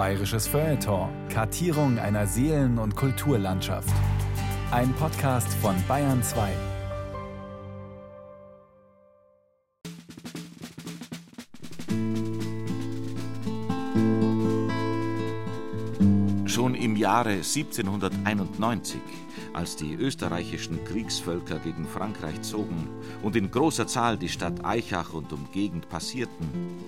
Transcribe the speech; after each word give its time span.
Bayerisches 0.00 0.46
Feuilleton. 0.48 1.10
Kartierung 1.28 1.98
einer 1.98 2.26
Seelen- 2.26 2.78
und 2.78 2.96
Kulturlandschaft. 2.96 3.92
Ein 4.70 4.94
Podcast 4.94 5.52
von 5.60 5.76
Bayern 5.86 6.22
2. 6.22 6.48
Schon 16.46 16.74
im 16.74 16.96
Jahre 16.96 17.42
1791 17.42 19.00
als 19.52 19.76
die 19.76 19.92
österreichischen 19.92 20.82
Kriegsvölker 20.84 21.58
gegen 21.58 21.86
Frankreich 21.86 22.40
zogen 22.40 22.88
und 23.22 23.36
in 23.36 23.50
großer 23.50 23.86
Zahl 23.86 24.16
die 24.16 24.30
Stadt 24.30 24.64
Eichach 24.64 25.12
und 25.12 25.30
Umgegend 25.34 25.90
passierten, 25.90 26.78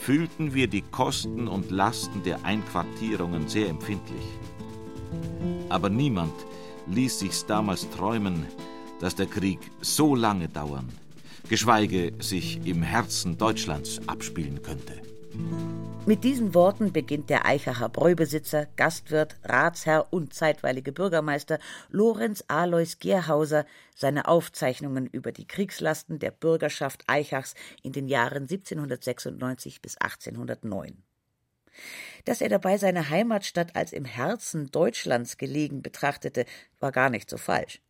fühlten 0.00 0.54
wir 0.54 0.66
die 0.66 0.80
Kosten 0.80 1.46
und 1.46 1.70
Lasten 1.70 2.22
der 2.22 2.44
Einquartierungen 2.44 3.48
sehr 3.48 3.68
empfindlich. 3.68 4.24
Aber 5.68 5.90
niemand 5.90 6.32
ließ 6.86 7.18
sich's 7.18 7.44
damals 7.44 7.88
träumen, 7.90 8.46
dass 9.00 9.14
der 9.14 9.26
Krieg 9.26 9.58
so 9.82 10.14
lange 10.14 10.48
dauern, 10.48 10.88
geschweige 11.48 12.12
sich 12.18 12.60
im 12.64 12.82
Herzen 12.82 13.36
Deutschlands 13.36 14.00
abspielen 14.06 14.62
könnte. 14.62 14.94
Mit 16.10 16.24
diesen 16.24 16.54
Worten 16.54 16.92
beginnt 16.92 17.30
der 17.30 17.46
Eichacher 17.46 17.88
Bräubesitzer, 17.88 18.66
Gastwirt, 18.74 19.36
Ratsherr 19.44 20.12
und 20.12 20.34
zeitweilige 20.34 20.90
Bürgermeister 20.90 21.60
Lorenz 21.88 22.42
Alois 22.48 22.96
Gerhauser 22.98 23.64
seine 23.94 24.26
Aufzeichnungen 24.26 25.06
über 25.06 25.30
die 25.30 25.46
Kriegslasten 25.46 26.18
der 26.18 26.32
Bürgerschaft 26.32 27.04
Eichachs 27.06 27.54
in 27.84 27.92
den 27.92 28.08
Jahren 28.08 28.48
1796 28.48 29.80
bis 29.80 29.98
1809. 29.98 31.00
Dass 32.24 32.40
er 32.40 32.48
dabei 32.48 32.76
seine 32.76 33.08
Heimatstadt 33.08 33.76
als 33.76 33.92
im 33.92 34.04
Herzen 34.04 34.72
Deutschlands 34.72 35.38
gelegen 35.38 35.80
betrachtete, 35.80 36.44
war 36.80 36.90
gar 36.90 37.10
nicht 37.10 37.30
so 37.30 37.36
falsch. 37.36 37.80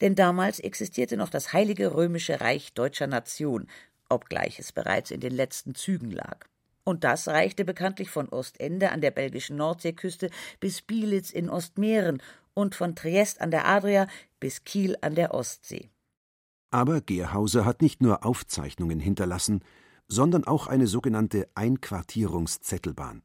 Denn 0.00 0.16
damals 0.16 0.58
existierte 0.58 1.16
noch 1.16 1.30
das 1.30 1.52
Heilige 1.52 1.94
Römische 1.94 2.40
Reich 2.40 2.72
deutscher 2.72 3.06
Nation, 3.06 3.68
obgleich 4.08 4.58
es 4.58 4.72
bereits 4.72 5.12
in 5.12 5.20
den 5.20 5.32
letzten 5.32 5.76
Zügen 5.76 6.10
lag. 6.10 6.48
Und 6.88 7.02
das 7.02 7.26
reichte 7.26 7.64
bekanntlich 7.64 8.10
von 8.10 8.28
Ostende 8.28 8.92
an 8.92 9.00
der 9.00 9.10
belgischen 9.10 9.56
Nordseeküste 9.56 10.30
bis 10.60 10.82
Bielitz 10.82 11.30
in 11.30 11.50
Ostmähren 11.50 12.22
und 12.54 12.76
von 12.76 12.94
Triest 12.94 13.40
an 13.40 13.50
der 13.50 13.66
Adria 13.66 14.06
bis 14.38 14.62
Kiel 14.62 14.96
an 15.00 15.16
der 15.16 15.34
Ostsee. 15.34 15.90
Aber 16.70 17.00
Gerhauser 17.00 17.64
hat 17.64 17.82
nicht 17.82 18.00
nur 18.02 18.24
Aufzeichnungen 18.24 19.00
hinterlassen, 19.00 19.64
sondern 20.06 20.44
auch 20.44 20.68
eine 20.68 20.86
sogenannte 20.86 21.48
Einquartierungszettelbahn. 21.56 23.22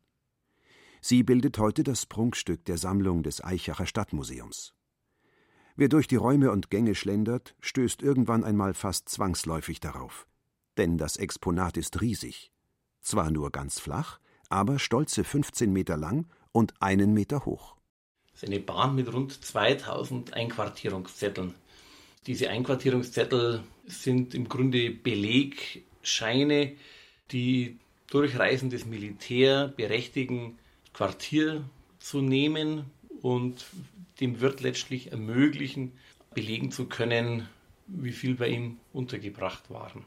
Sie 1.00 1.22
bildet 1.22 1.60
heute 1.60 1.84
das 1.84 2.08
Prunkstück 2.08 2.66
der 2.66 2.80
Sammlung 2.80 3.22
des 3.22 3.44
Eichacher 3.44 3.86
Stadtmuseums. 3.86 4.74
Wer 5.76 5.88
durch 5.88 6.08
die 6.08 6.16
Räume 6.16 6.50
und 6.52 6.72
Gänge 6.72 6.96
schlendert, 6.96 7.56
stößt 7.60 8.02
irgendwann 8.02 8.44
einmal 8.44 8.74
fast 8.74 9.08
zwangsläufig 9.08 9.80
darauf. 9.80 10.28
Denn 10.78 10.98
das 10.98 11.18
Exponat 11.18 11.78
ist 11.78 12.02
riesig. 12.02 12.51
Zwar 13.02 13.32
nur 13.32 13.52
ganz 13.52 13.80
flach, 13.80 14.20
aber 14.50 14.80
stolze 14.80 15.24
15 15.24 15.72
Meter 15.72 15.98
lang 15.98 16.26
und 16.52 16.74
einen 16.80 17.14
Meter 17.14 17.46
hoch. 17.46 17.76
Das 18.34 18.44
ist 18.44 18.50
eine 18.50 18.60
Bahn 18.60 18.96
mit 18.96 19.12
rund 19.12 19.44
2000 19.44 20.34
Einquartierungszetteln. 20.34 21.54
Diese 22.28 22.50
Einquartierungszettel 22.50 23.64
sind 23.88 24.36
im 24.36 24.48
Grunde 24.48 24.92
Belegscheine, 24.92 26.74
die 27.32 27.80
durchreisendes 28.10 28.86
Militär 28.86 29.70
berechtigen, 29.70 30.60
Quartier 30.94 31.64
zu 32.00 32.22
nehmen 32.22 32.86
und 33.22 33.66
dem 34.20 34.40
wird 34.40 34.62
letztlich 34.62 35.12
ermöglichen, 35.12 35.94
belegen 36.34 36.72
zu 36.72 36.86
können, 36.86 37.48
wie 37.88 38.12
viel 38.12 38.36
bei 38.36 38.50
ihm 38.50 38.78
untergebracht 38.94 39.70
waren. 39.70 40.04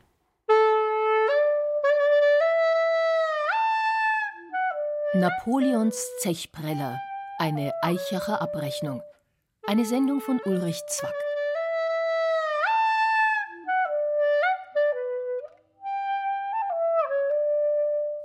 Napoleons 5.16 5.96
Zechpreller. 6.18 7.00
Eine 7.38 7.72
Eichacher 7.82 8.42
Abrechnung. 8.42 9.00
Eine 9.64 9.84
Sendung 9.84 10.20
von 10.20 10.40
Ulrich 10.44 10.80
Zwack. 10.88 11.14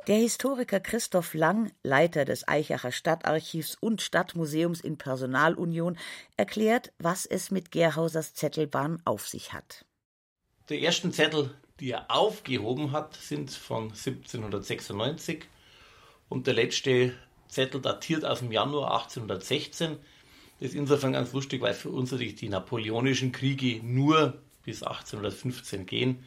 Der 0.08 0.16
Historiker 0.16 0.80
Christoph 0.80 1.36
Lang, 1.36 1.72
Leiter 1.84 2.26
des 2.26 2.48
Eichacher 2.48 2.92
Stadtarchivs 2.92 3.78
und 3.80 4.02
Stadtmuseums 4.02 4.82
in 4.82 4.98
Personalunion, 4.98 5.96
erklärt, 6.38 6.92
was 6.98 7.28
es 7.28 7.52
mit 7.52 7.70
Gerhausers 7.70 8.34
Zettelbahn 8.34 9.00
auf 9.06 9.28
sich 9.28 9.54
hat. 9.54 9.86
Die 10.70 10.84
ersten 10.84 11.14
Zettel, 11.14 11.54
die 11.80 11.92
er 11.92 12.10
aufgehoben 12.10 12.94
hat, 12.94 13.14
sind 13.14 13.52
von 13.52 13.90
1796 13.90 15.46
und 16.30 16.48
der 16.48 16.54
letzte 16.54 17.14
Zettel 17.48 17.82
datiert 17.82 18.24
aus 18.24 18.40
dem 18.40 18.52
Januar 18.52 18.94
1816. 18.94 19.98
Das 20.60 20.70
ist 20.70 20.76
insofern 20.76 21.14
ganz 21.14 21.34
lustig, 21.34 21.62
weil 21.62 21.74
für 21.74 21.90
uns 21.90 22.12
natürlich 22.12 22.36
die 22.36 22.50
napoleonischen 22.50 23.32
Kriege 23.32 23.82
nur 23.84 24.36
bis 24.64 24.84
1815 24.84 25.86
gehen. 25.86 26.24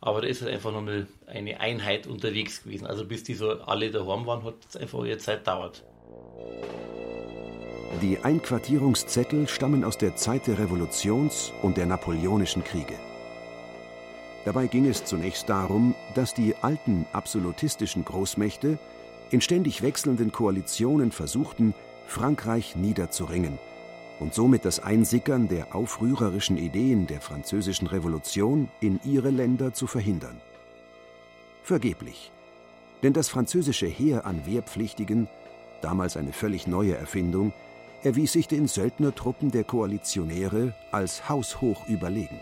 Aber 0.00 0.22
da 0.22 0.28
ist 0.28 0.40
halt 0.40 0.52
einfach 0.52 0.72
nochmal 0.72 1.06
eine 1.26 1.60
Einheit 1.60 2.06
unterwegs 2.06 2.62
gewesen. 2.62 2.86
Also 2.86 3.04
bis 3.04 3.24
die 3.24 3.34
so 3.34 3.50
alle 3.62 3.90
daheim 3.90 4.26
waren, 4.26 4.44
hat 4.44 4.54
es 4.68 4.76
einfach 4.76 5.04
ihre 5.04 5.18
Zeit 5.18 5.46
dauert. 5.46 5.84
Die 8.00 8.18
Einquartierungszettel 8.18 9.48
stammen 9.48 9.84
aus 9.84 9.98
der 9.98 10.16
Zeit 10.16 10.46
der 10.46 10.58
Revolutions- 10.58 11.52
und 11.60 11.76
der 11.76 11.86
napoleonischen 11.86 12.64
Kriege. 12.64 12.94
Dabei 14.44 14.68
ging 14.68 14.86
es 14.86 15.04
zunächst 15.04 15.48
darum, 15.48 15.94
dass 16.14 16.32
die 16.32 16.54
alten 16.62 17.06
absolutistischen 17.12 18.04
Großmächte 18.04 18.78
in 19.30 19.40
ständig 19.40 19.82
wechselnden 19.82 20.32
Koalitionen 20.32 21.12
versuchten, 21.12 21.74
Frankreich 22.06 22.76
niederzuringen 22.76 23.58
und 24.18 24.34
somit 24.34 24.64
das 24.64 24.80
Einsickern 24.80 25.48
der 25.48 25.74
aufrührerischen 25.74 26.58
Ideen 26.58 27.06
der 27.06 27.20
französischen 27.20 27.86
Revolution 27.86 28.68
in 28.80 29.00
ihre 29.04 29.30
Länder 29.30 29.72
zu 29.72 29.86
verhindern. 29.86 30.40
Vergeblich, 31.62 32.32
denn 33.02 33.12
das 33.12 33.28
französische 33.28 33.86
Heer 33.86 34.26
an 34.26 34.44
Wehrpflichtigen, 34.46 35.28
damals 35.80 36.16
eine 36.16 36.32
völlig 36.32 36.66
neue 36.66 36.96
Erfindung, 36.96 37.52
erwies 38.02 38.32
sich 38.32 38.48
den 38.48 38.66
Söldnertruppen 38.66 39.50
der 39.50 39.64
Koalitionäre 39.64 40.74
als 40.90 41.28
haushoch 41.28 41.86
überlegen. 41.88 42.40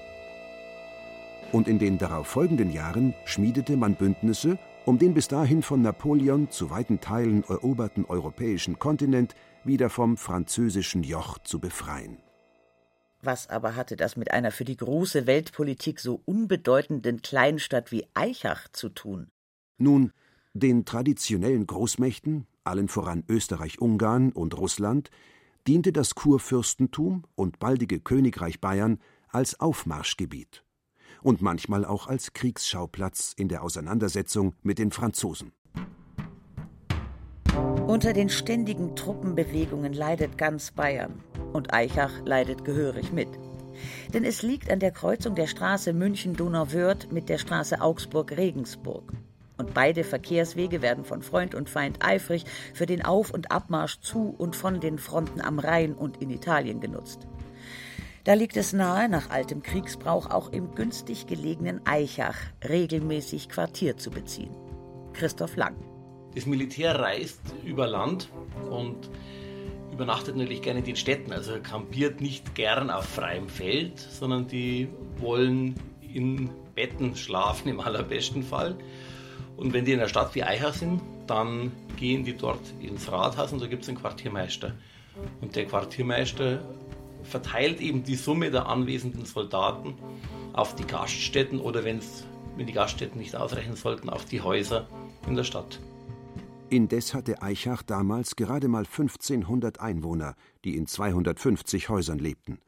Und 1.52 1.68
in 1.68 1.78
den 1.78 1.98
darauf 1.98 2.26
folgenden 2.26 2.72
Jahren 2.72 3.14
schmiedete 3.24 3.76
man 3.76 3.94
Bündnisse 3.94 4.58
um 4.88 4.98
den 4.98 5.12
bis 5.12 5.28
dahin 5.28 5.62
von 5.62 5.82
Napoleon 5.82 6.50
zu 6.50 6.70
weiten 6.70 6.98
Teilen 6.98 7.44
eroberten 7.44 8.06
europäischen 8.06 8.78
Kontinent 8.78 9.34
wieder 9.62 9.90
vom 9.90 10.16
französischen 10.16 11.02
Joch 11.02 11.36
zu 11.40 11.60
befreien. 11.60 12.16
Was 13.20 13.50
aber 13.50 13.76
hatte 13.76 13.96
das 13.96 14.16
mit 14.16 14.30
einer 14.30 14.50
für 14.50 14.64
die 14.64 14.78
große 14.78 15.26
Weltpolitik 15.26 16.00
so 16.00 16.22
unbedeutenden 16.24 17.20
Kleinstadt 17.20 17.92
wie 17.92 18.06
Eichach 18.14 18.66
zu 18.72 18.88
tun? 18.88 19.26
Nun, 19.76 20.10
den 20.54 20.86
traditionellen 20.86 21.66
Großmächten, 21.66 22.46
allen 22.64 22.88
voran 22.88 23.24
Österreich-Ungarn 23.28 24.32
und 24.32 24.56
Russland, 24.56 25.10
diente 25.66 25.92
das 25.92 26.14
Kurfürstentum 26.14 27.24
und 27.34 27.58
baldige 27.58 28.00
Königreich 28.00 28.58
Bayern 28.58 29.00
als 29.28 29.60
Aufmarschgebiet 29.60 30.64
und 31.22 31.42
manchmal 31.42 31.84
auch 31.84 32.06
als 32.06 32.32
Kriegsschauplatz 32.32 33.32
in 33.36 33.48
der 33.48 33.62
Auseinandersetzung 33.62 34.54
mit 34.62 34.78
den 34.78 34.90
Franzosen. 34.90 35.52
Unter 37.86 38.12
den 38.12 38.28
ständigen 38.28 38.94
Truppenbewegungen 38.96 39.92
leidet 39.92 40.36
ganz 40.36 40.70
Bayern 40.70 41.22
und 41.52 41.72
Eichach 41.72 42.12
leidet 42.24 42.64
gehörig 42.64 43.12
mit. 43.12 43.28
Denn 44.12 44.24
es 44.24 44.42
liegt 44.42 44.70
an 44.70 44.80
der 44.80 44.90
Kreuzung 44.90 45.34
der 45.34 45.46
Straße 45.46 45.92
München-Donauwörth 45.92 47.10
mit 47.12 47.28
der 47.28 47.38
Straße 47.38 47.80
Augsburg-Regensburg. 47.80 49.12
Und 49.56 49.74
beide 49.74 50.04
Verkehrswege 50.04 50.82
werden 50.82 51.04
von 51.04 51.22
Freund 51.22 51.54
und 51.54 51.68
Feind 51.68 52.04
eifrig 52.04 52.44
für 52.74 52.86
den 52.86 53.04
Auf- 53.04 53.32
und 53.32 53.50
Abmarsch 53.50 54.00
zu 54.00 54.34
und 54.36 54.54
von 54.54 54.80
den 54.80 54.98
Fronten 54.98 55.40
am 55.40 55.58
Rhein 55.58 55.94
und 55.94 56.22
in 56.22 56.30
Italien 56.30 56.80
genutzt. 56.80 57.26
Da 58.28 58.34
liegt 58.34 58.58
es 58.58 58.74
nahe, 58.74 59.08
nach 59.08 59.30
altem 59.30 59.62
Kriegsbrauch 59.62 60.28
auch 60.28 60.52
im 60.52 60.74
günstig 60.74 61.26
gelegenen 61.26 61.80
Eichach 61.86 62.36
regelmäßig 62.68 63.48
Quartier 63.48 63.96
zu 63.96 64.10
beziehen. 64.10 64.54
Christoph 65.14 65.56
Lang. 65.56 65.74
Das 66.34 66.44
Militär 66.44 67.00
reist 67.00 67.40
über 67.64 67.86
Land 67.86 68.28
und 68.68 69.08
übernachtet 69.94 70.36
natürlich 70.36 70.60
gerne 70.60 70.80
in 70.80 70.84
den 70.84 70.96
Städten. 70.96 71.32
Also 71.32 71.58
kampiert 71.62 72.20
nicht 72.20 72.54
gern 72.54 72.90
auf 72.90 73.06
freiem 73.06 73.48
Feld, 73.48 73.98
sondern 73.98 74.46
die 74.46 74.88
wollen 75.16 75.76
in 76.02 76.50
Betten 76.74 77.16
schlafen 77.16 77.70
im 77.70 77.80
allerbesten 77.80 78.42
Fall. 78.42 78.76
Und 79.56 79.72
wenn 79.72 79.86
die 79.86 79.92
in 79.92 80.00
einer 80.00 80.08
Stadt 80.10 80.34
wie 80.34 80.42
Eichach 80.42 80.74
sind, 80.74 81.00
dann 81.26 81.72
gehen 81.96 82.24
die 82.24 82.36
dort 82.36 82.74
ins 82.78 83.10
Rathaus 83.10 83.54
und 83.54 83.62
da 83.62 83.66
gibt 83.66 83.84
es 83.84 83.88
einen 83.88 83.96
Quartiermeister. 83.96 84.74
Und 85.40 85.56
der 85.56 85.64
Quartiermeister 85.64 86.60
verteilt 87.28 87.80
eben 87.80 88.02
die 88.02 88.16
Summe 88.16 88.50
der 88.50 88.66
anwesenden 88.66 89.24
Soldaten 89.24 89.94
auf 90.52 90.74
die 90.74 90.86
Gaststätten 90.86 91.60
oder 91.60 91.84
wenn's, 91.84 92.24
wenn 92.56 92.66
die 92.66 92.72
Gaststätten 92.72 93.18
nicht 93.18 93.36
ausreichen 93.36 93.76
sollten, 93.76 94.08
auf 94.08 94.24
die 94.24 94.40
Häuser 94.40 94.88
in 95.28 95.36
der 95.36 95.44
Stadt. 95.44 95.78
Indes 96.70 97.14
hatte 97.14 97.40
Eichach 97.40 97.82
damals 97.82 98.36
gerade 98.36 98.68
mal 98.68 98.84
1500 98.84 99.80
Einwohner, 99.80 100.34
die 100.64 100.76
in 100.76 100.86
250 100.86 101.88
Häusern 101.88 102.18
lebten, 102.18 102.58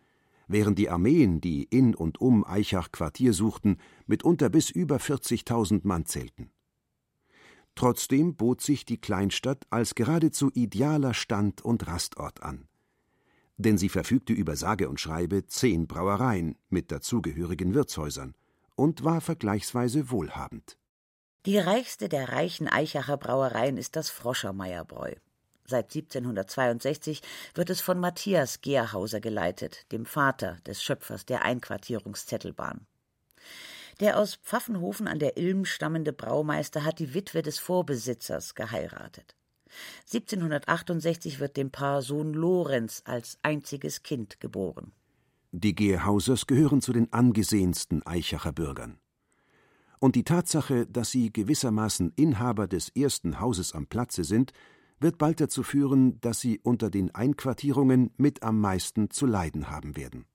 während 0.48 0.78
die 0.78 0.88
Armeen, 0.88 1.40
die 1.40 1.64
in 1.64 1.94
und 1.94 2.20
um 2.20 2.46
Eichach 2.46 2.92
Quartier 2.92 3.34
suchten, 3.34 3.76
mitunter 4.06 4.48
bis 4.48 4.70
über 4.70 4.96
40.000 4.96 5.80
Mann 5.82 6.06
zählten. 6.06 6.50
Trotzdem 7.74 8.36
bot 8.36 8.60
sich 8.62 8.84
die 8.84 8.98
Kleinstadt 8.98 9.64
als 9.70 9.94
geradezu 9.94 10.50
idealer 10.54 11.14
Stand- 11.14 11.62
und 11.62 11.86
Rastort 11.86 12.42
an. 12.42 12.69
Denn 13.60 13.76
sie 13.76 13.90
verfügte 13.90 14.32
über 14.32 14.56
sage 14.56 14.88
und 14.88 15.00
schreibe 15.00 15.46
zehn 15.46 15.86
Brauereien 15.86 16.56
mit 16.70 16.90
dazugehörigen 16.90 17.74
Wirtshäusern 17.74 18.34
und 18.74 19.04
war 19.04 19.20
vergleichsweise 19.20 20.10
wohlhabend. 20.10 20.78
Die 21.44 21.58
reichste 21.58 22.08
der 22.08 22.30
reichen 22.30 22.68
Eichacher 22.68 23.18
Brauereien 23.18 23.76
ist 23.76 23.96
das 23.96 24.08
Froschermeierbräu. 24.08 25.12
Seit 25.66 25.94
1762 25.94 27.20
wird 27.52 27.68
es 27.68 27.82
von 27.82 28.00
Matthias 28.00 28.62
Gerhauser 28.62 29.20
geleitet, 29.20 29.84
dem 29.92 30.06
Vater 30.06 30.56
des 30.66 30.82
Schöpfers 30.82 31.26
der 31.26 31.44
Einquartierungszettelbahn. 31.44 32.86
Der 34.00 34.18
aus 34.18 34.36
Pfaffenhofen 34.36 35.06
an 35.06 35.18
der 35.18 35.36
Ilm 35.36 35.66
stammende 35.66 36.14
Braumeister 36.14 36.82
hat 36.82 36.98
die 36.98 37.12
Witwe 37.12 37.42
des 37.42 37.58
Vorbesitzers 37.58 38.54
geheiratet. 38.54 39.36
1768 40.12 41.40
wird 41.40 41.56
dem 41.56 41.70
Paar 41.70 42.02
Sohn 42.02 42.34
Lorenz 42.34 43.02
als 43.04 43.38
einziges 43.42 44.02
Kind 44.02 44.40
geboren. 44.40 44.92
Die 45.52 45.74
Gerhausers 45.74 46.46
gehören 46.46 46.80
zu 46.80 46.92
den 46.92 47.12
angesehensten 47.12 48.06
Eichacher 48.06 48.52
Bürgern. 48.52 48.98
Und 49.98 50.14
die 50.16 50.24
Tatsache, 50.24 50.86
dass 50.86 51.10
sie 51.10 51.32
gewissermaßen 51.32 52.12
Inhaber 52.16 52.66
des 52.66 52.88
ersten 52.90 53.40
Hauses 53.40 53.74
am 53.74 53.86
Platze 53.86 54.24
sind, 54.24 54.52
wird 55.00 55.18
bald 55.18 55.40
dazu 55.40 55.62
führen, 55.62 56.20
dass 56.20 56.40
sie 56.40 56.60
unter 56.62 56.90
den 56.90 57.14
Einquartierungen 57.14 58.10
mit 58.16 58.42
am 58.42 58.60
meisten 58.60 59.10
zu 59.10 59.26
leiden 59.26 59.70
haben 59.70 59.96
werden. 59.96 60.26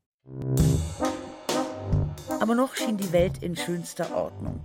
Aber 2.39 2.55
noch 2.55 2.75
schien 2.75 2.97
die 2.97 3.11
Welt 3.11 3.41
in 3.41 3.55
schönster 3.55 4.15
Ordnung. 4.15 4.59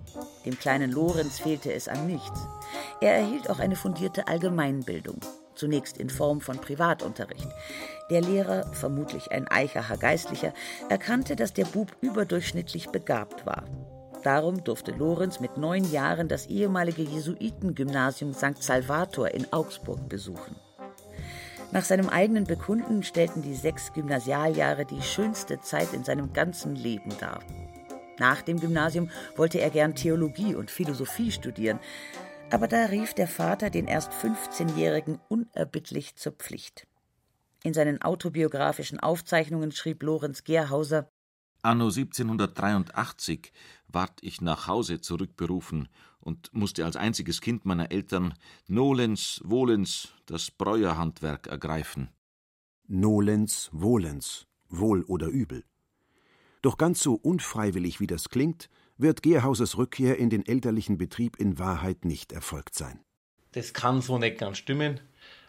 Dem 0.44 0.58
kleinen 0.58 0.90
Lorenz 0.90 1.38
fehlte 1.38 1.72
es 1.72 1.88
an 1.88 2.06
nichts. 2.06 2.46
Er 3.00 3.14
erhielt 3.14 3.49
auch 3.49 3.58
eine 3.58 3.76
fundierte 3.76 4.28
Allgemeinbildung, 4.28 5.20
zunächst 5.55 5.99
in 5.99 6.11
Form 6.11 6.40
von 6.40 6.58
Privatunterricht. 6.58 7.49
Der 8.11 8.22
Lehrer, 8.22 8.72
vermutlich 8.72 9.31
ein 9.31 9.49
Eichacher 9.49 9.96
Geistlicher, 9.96 10.52
erkannte, 10.88 11.37
dass 11.37 11.52
der 11.52 11.64
Bub 11.67 11.96
überdurchschnittlich 12.00 12.88
begabt 12.88 13.46
war. 13.46 13.64
Darum 14.22 14.64
durfte 14.64 14.93
Lorenz 14.93 15.40
mit 15.40 15.56
neun 15.56 15.90
Jahren 15.90 16.28
das 16.28 16.46
ehemalige 16.46 17.02
Jesuitengymnasium 17.02 18.34
St. 18.34 18.62
Salvator 18.62 19.28
in 19.28 19.50
Augsburg 19.52 20.08
besuchen. 20.08 20.56
Nach 21.72 21.84
seinem 21.84 22.08
eigenen 22.08 22.44
Bekunden 22.44 23.05
stellten 23.05 23.43
die 23.43 23.55
sechs 23.55 23.93
Gymnasialjahre 23.93 24.84
die 24.84 25.02
schönste 25.02 25.61
Zeit 25.61 25.93
in 25.93 26.02
seinem 26.02 26.32
ganzen 26.32 26.75
Leben 26.75 27.12
dar. 27.20 27.40
Nach 28.19 28.43
dem 28.43 28.58
Gymnasium 28.58 29.08
wollte 29.37 29.61
er 29.61 29.70
gern 29.70 29.94
Theologie 29.94 30.56
und 30.56 30.70
Philosophie 30.70 31.31
studieren, 31.31 31.78
aber 32.50 32.67
da 32.67 32.87
rief 32.87 33.14
der 33.14 33.28
Vater 33.28 33.70
den 33.70 33.87
erst 33.87 34.12
15-Jährigen 34.12 35.20
unerbittlich 35.28 36.17
zur 36.17 36.32
Pflicht. 36.32 36.88
In 37.62 37.72
seinen 37.72 38.02
autobiografischen 38.02 38.99
Aufzeichnungen 38.99 39.70
schrieb 39.70 40.02
Lorenz 40.02 40.43
Gerhauser 40.43 41.08
Anno 41.62 41.88
1783 41.88 43.52
ward 43.87 44.19
ich 44.22 44.40
nach 44.40 44.67
Hause 44.67 45.00
zurückberufen 45.00 45.88
und 46.20 46.52
musste 46.55 46.84
als 46.84 46.96
einziges 46.96 47.40
Kind 47.40 47.64
meiner 47.64 47.90
Eltern 47.90 48.34
nolens 48.69 49.40
wohlens 49.44 50.14
das 50.26 50.50
Bräuerhandwerk 50.50 51.46
ergreifen. 51.46 52.11
Nolens 52.87 53.70
wohlens, 53.72 54.46
wohl 54.69 55.02
oder 55.05 55.28
übel. 55.28 55.64
Doch 56.62 56.76
ganz 56.76 57.00
so 57.00 57.14
unfreiwillig 57.14 58.00
wie 58.00 58.06
das 58.06 58.28
klingt, 58.28 58.69
wird 58.99 59.22
Gerhausers 59.22 59.78
Rückkehr 59.78 60.19
in 60.19 60.28
den 60.28 60.44
elterlichen 60.46 60.99
Betrieb 60.99 61.37
in 61.38 61.58
Wahrheit 61.58 62.05
nicht 62.05 62.32
erfolgt 62.32 62.75
sein. 62.75 63.00
Das 63.52 63.72
kann 63.72 64.02
so 64.02 64.19
nicht 64.19 64.38
ganz 64.38 64.58
stimmen. 64.58 65.00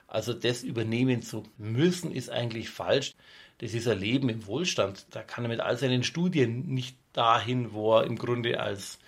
Also 0.08 0.34
das 0.34 0.64
übernehmen 0.64 1.22
zu 1.22 1.44
müssen, 1.58 2.12
ist 2.12 2.30
eigentlich 2.30 2.70
falsch. 2.70 3.14
Das 3.60 3.74
ist 3.74 3.88
ein 3.88 4.00
Leben 4.00 4.30
im 4.30 4.46
Wohlstand. 4.48 5.06
Da 5.12 5.22
kann 5.22 5.46
er 5.46 5.50
mit 5.50 5.60
all 5.60 5.78
seinen 5.78 6.04
Studien 6.04 6.68
nicht 6.68 6.98
dahin, 7.14 7.74
wo 7.74 7.98
er 7.98 8.06
im 8.06 8.18
Grunde 8.18 8.60
als 8.60 9.00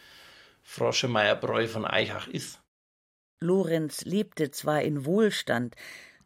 Froschemeierbräu 0.63 1.67
von 1.67 1.85
Eichach 1.85 2.27
ist. 2.27 2.61
Lorenz 3.39 4.05
lebte 4.05 4.51
zwar 4.51 4.81
in 4.81 5.05
Wohlstand, 5.05 5.75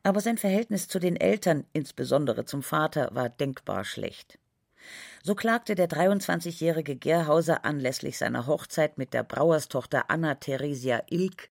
aber 0.04 0.22
sein 0.22 0.38
Verhältnis 0.38 0.88
zu 0.88 1.00
den 1.00 1.18
Eltern, 1.18 1.66
insbesondere 1.74 2.46
zum 2.46 2.64
Vater, 2.64 3.10
war 3.14 3.30
denkbar 3.30 3.84
schlecht. 3.84 4.40
So 5.24 5.36
klagte 5.36 5.76
der 5.76 5.90
23-jährige 5.90 6.96
Gerhauser 6.96 7.66
anlässlich 7.66 8.18
seiner 8.18 8.48
Hochzeit 8.48 8.98
mit 8.98 9.14
der 9.14 9.24
Brauerstochter 9.24 10.10
Anna 10.10 10.36
Theresia 10.36 11.04
Ilk 11.10 11.50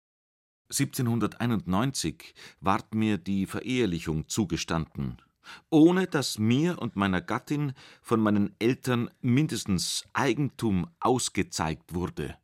1791 0.70 2.34
ward 2.60 2.96
mir 2.96 3.18
die 3.18 3.46
Verehelichung 3.46 4.28
zugestanden, 4.28 5.22
ohne 5.70 6.08
dass 6.08 6.40
mir 6.40 6.80
und 6.80 6.96
meiner 6.96 7.22
Gattin 7.22 7.74
von 8.02 8.20
meinen 8.20 8.56
Eltern 8.60 9.10
mindestens 9.22 10.06
Eigentum 10.14 10.88
ausgezeigt 11.00 11.94
wurde. 11.94 12.38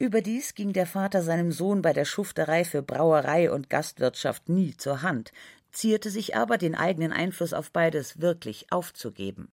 Überdies 0.00 0.54
ging 0.54 0.72
der 0.72 0.86
Vater 0.86 1.22
seinem 1.22 1.50
Sohn 1.50 1.82
bei 1.82 1.92
der 1.92 2.04
Schufterei 2.04 2.64
für 2.64 2.82
Brauerei 2.82 3.50
und 3.50 3.68
Gastwirtschaft 3.68 4.48
nie 4.48 4.76
zur 4.76 5.02
Hand, 5.02 5.32
zierte 5.72 6.10
sich 6.10 6.36
aber, 6.36 6.56
den 6.56 6.76
eigenen 6.76 7.12
Einfluss 7.12 7.52
auf 7.52 7.72
beides 7.72 8.20
wirklich 8.20 8.70
aufzugeben. 8.70 9.48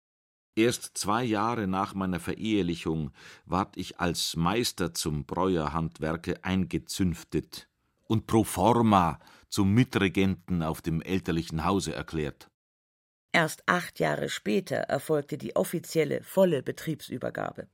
Erst 0.56 0.96
zwei 0.98 1.24
Jahre 1.24 1.66
nach 1.66 1.94
meiner 1.94 2.20
Verehelichung 2.20 3.10
ward 3.46 3.76
ich 3.76 3.98
als 3.98 4.36
Meister 4.36 4.94
zum 4.94 5.24
Bräuerhandwerke 5.24 6.44
eingezünftet 6.44 7.68
und 8.06 8.26
pro 8.26 8.44
forma 8.44 9.18
zum 9.48 9.72
Mitregenten 9.72 10.62
auf 10.62 10.82
dem 10.82 11.00
elterlichen 11.00 11.64
Hause 11.64 11.94
erklärt. 11.94 12.50
Erst 13.32 13.64
acht 13.66 13.98
Jahre 13.98 14.28
später 14.28 14.76
erfolgte 14.76 15.38
die 15.38 15.56
offizielle 15.56 16.22
volle 16.22 16.62
Betriebsübergabe. 16.62 17.66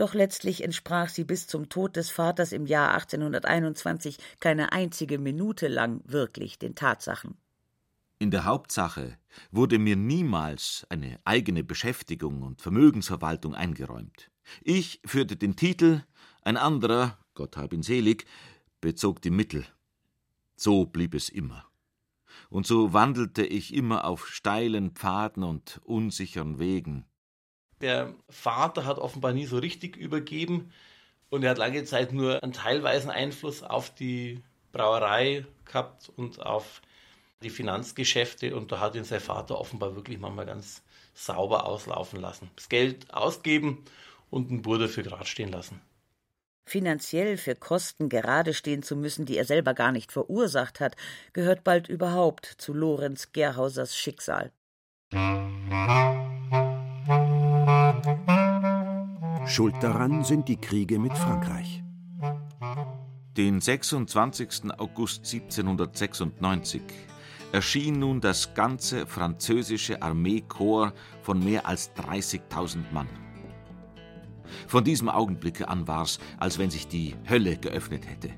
Doch 0.00 0.14
letztlich 0.14 0.64
entsprach 0.64 1.10
sie 1.10 1.24
bis 1.24 1.46
zum 1.46 1.68
Tod 1.68 1.94
des 1.94 2.08
Vaters 2.08 2.52
im 2.52 2.64
Jahr 2.64 2.94
1821 2.94 4.16
keine 4.38 4.72
einzige 4.72 5.18
Minute 5.18 5.68
lang 5.68 6.00
wirklich 6.06 6.58
den 6.58 6.74
Tatsachen. 6.74 7.36
In 8.18 8.30
der 8.30 8.46
Hauptsache 8.46 9.18
wurde 9.50 9.78
mir 9.78 9.96
niemals 9.96 10.86
eine 10.88 11.20
eigene 11.24 11.62
Beschäftigung 11.64 12.40
und 12.40 12.62
Vermögensverwaltung 12.62 13.54
eingeräumt. 13.54 14.30
Ich 14.62 15.02
führte 15.04 15.36
den 15.36 15.54
Titel, 15.54 16.02
ein 16.40 16.56
anderer, 16.56 17.18
Gott 17.34 17.58
hab 17.58 17.74
ihn 17.74 17.82
selig, 17.82 18.24
bezog 18.80 19.20
die 19.20 19.28
Mittel. 19.28 19.66
So 20.56 20.86
blieb 20.86 21.14
es 21.14 21.28
immer. 21.28 21.66
Und 22.48 22.66
so 22.66 22.94
wandelte 22.94 23.44
ich 23.44 23.74
immer 23.74 24.06
auf 24.06 24.28
steilen 24.28 24.92
Pfaden 24.92 25.42
und 25.42 25.78
unsicheren 25.84 26.58
Wegen. 26.58 27.04
Der 27.80 28.14
Vater 28.28 28.84
hat 28.84 28.98
offenbar 28.98 29.32
nie 29.32 29.46
so 29.46 29.58
richtig 29.58 29.96
übergeben 29.96 30.72
und 31.30 31.42
er 31.44 31.50
hat 31.50 31.58
lange 31.58 31.84
Zeit 31.84 32.12
nur 32.12 32.42
einen 32.42 32.52
teilweisen 32.52 33.10
Einfluss 33.10 33.62
auf 33.62 33.94
die 33.94 34.42
Brauerei 34.72 35.46
gehabt 35.64 36.12
und 36.16 36.40
auf 36.44 36.82
die 37.42 37.50
Finanzgeschäfte 37.50 38.54
und 38.54 38.70
da 38.70 38.80
hat 38.80 38.94
ihn 38.94 39.04
sein 39.04 39.20
Vater 39.20 39.58
offenbar 39.58 39.96
wirklich 39.96 40.18
manchmal 40.18 40.46
ganz 40.46 40.82
sauber 41.14 41.66
auslaufen 41.66 42.20
lassen. 42.20 42.50
Das 42.56 42.68
Geld 42.68 43.12
ausgeben 43.14 43.84
und 44.28 44.50
einen 44.50 44.62
Bruder 44.62 44.88
für 44.88 45.02
Grad 45.02 45.26
stehen 45.26 45.50
lassen. 45.50 45.80
Finanziell 46.66 47.36
für 47.36 47.56
Kosten 47.56 48.08
gerade 48.08 48.54
stehen 48.54 48.82
zu 48.82 48.94
müssen, 48.94 49.26
die 49.26 49.36
er 49.36 49.44
selber 49.44 49.74
gar 49.74 49.90
nicht 49.90 50.12
verursacht 50.12 50.78
hat, 50.78 50.94
gehört 51.32 51.64
bald 51.64 51.88
überhaupt 51.88 52.46
zu 52.58 52.72
Lorenz 52.72 53.32
Gerhausers 53.32 53.96
Schicksal. 53.96 54.52
Schuld 59.46 59.74
daran 59.80 60.24
sind 60.24 60.48
die 60.48 60.56
Kriege 60.56 60.98
mit 60.98 61.16
Frankreich. 61.16 61.82
Den 63.36 63.60
26. 63.60 64.72
August 64.78 65.32
1796 65.32 66.82
erschien 67.52 67.98
nun 67.98 68.20
das 68.20 68.54
ganze 68.54 69.06
französische 69.06 70.02
Armeekorps 70.02 70.92
von 71.22 71.42
mehr 71.42 71.66
als 71.66 71.90
30.000 71.96 72.92
Mann. 72.92 73.08
Von 74.66 74.84
diesem 74.84 75.08
Augenblicke 75.08 75.68
an 75.68 75.88
war's, 75.88 76.18
als 76.38 76.58
wenn 76.58 76.70
sich 76.70 76.86
die 76.86 77.16
Hölle 77.28 77.56
geöffnet 77.56 78.08
hätte. 78.08 78.30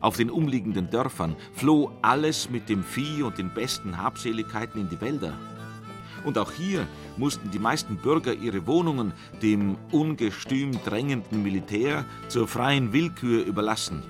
Auf 0.00 0.16
den 0.16 0.30
umliegenden 0.30 0.90
Dörfern 0.90 1.36
floh 1.52 1.92
alles 2.02 2.50
mit 2.50 2.68
dem 2.68 2.82
Vieh 2.82 3.22
und 3.22 3.38
den 3.38 3.52
besten 3.54 3.98
Habseligkeiten 3.98 4.80
in 4.80 4.88
die 4.88 5.00
Wälder. 5.00 5.38
Und 6.24 6.38
auch 6.38 6.52
hier 6.52 6.86
mussten 7.16 7.50
die 7.50 7.58
meisten 7.58 7.96
Bürger 7.96 8.34
ihre 8.34 8.66
Wohnungen 8.66 9.12
dem 9.42 9.76
ungestüm 9.92 10.72
drängenden 10.84 11.42
Militär 11.42 12.04
zur 12.28 12.48
freien 12.48 12.92
Willkür 12.92 13.44
überlassen. 13.44 14.02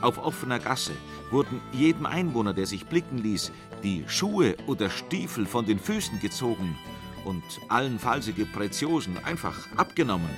Auf 0.00 0.18
offener 0.18 0.58
Gasse 0.58 0.92
wurden 1.30 1.60
jedem 1.72 2.06
Einwohner, 2.06 2.54
der 2.54 2.66
sich 2.66 2.86
blicken 2.86 3.18
ließ, 3.18 3.52
die 3.82 4.04
Schuhe 4.06 4.56
oder 4.66 4.90
Stiefel 4.90 5.46
von 5.46 5.66
den 5.66 5.78
Füßen 5.78 6.20
gezogen 6.20 6.76
und 7.24 7.42
allenfallsige 7.68 8.46
Preziosen 8.46 9.16
einfach 9.24 9.56
abgenommen. 9.76 10.30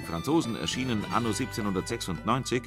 Die 0.00 0.06
Franzosen 0.06 0.56
erschienen 0.56 1.04
anno 1.12 1.28
1796 1.28 2.62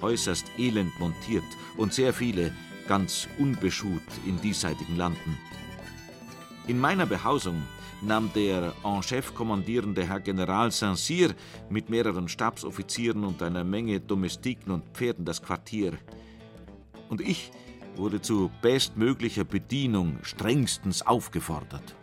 äußerst 0.00 0.46
elend 0.58 0.98
montiert 0.98 1.44
und 1.76 1.92
sehr 1.94 2.12
viele 2.12 2.52
ganz 2.88 3.28
unbeschut 3.38 4.02
in 4.26 4.40
diesseitigen 4.40 4.96
Landen. 4.96 5.38
In 6.66 6.78
meiner 6.78 7.06
Behausung 7.06 7.62
nahm 8.02 8.30
der 8.34 8.72
en 8.84 9.02
chef 9.02 9.34
kommandierende 9.34 10.06
Herr 10.06 10.20
General 10.20 10.70
Saint-Cyr 10.70 11.34
mit 11.68 11.88
mehreren 11.88 12.28
Stabsoffizieren 12.28 13.24
und 13.24 13.42
einer 13.42 13.64
Menge 13.64 14.00
Domestiken 14.00 14.70
und 14.72 14.84
Pferden 14.94 15.24
das 15.24 15.42
Quartier. 15.42 15.94
Und 17.08 17.20
ich 17.20 17.50
wurde 17.96 18.20
zu 18.20 18.50
bestmöglicher 18.62 19.44
Bedienung 19.44 20.18
strengstens 20.22 21.02
aufgefordert. 21.02 21.96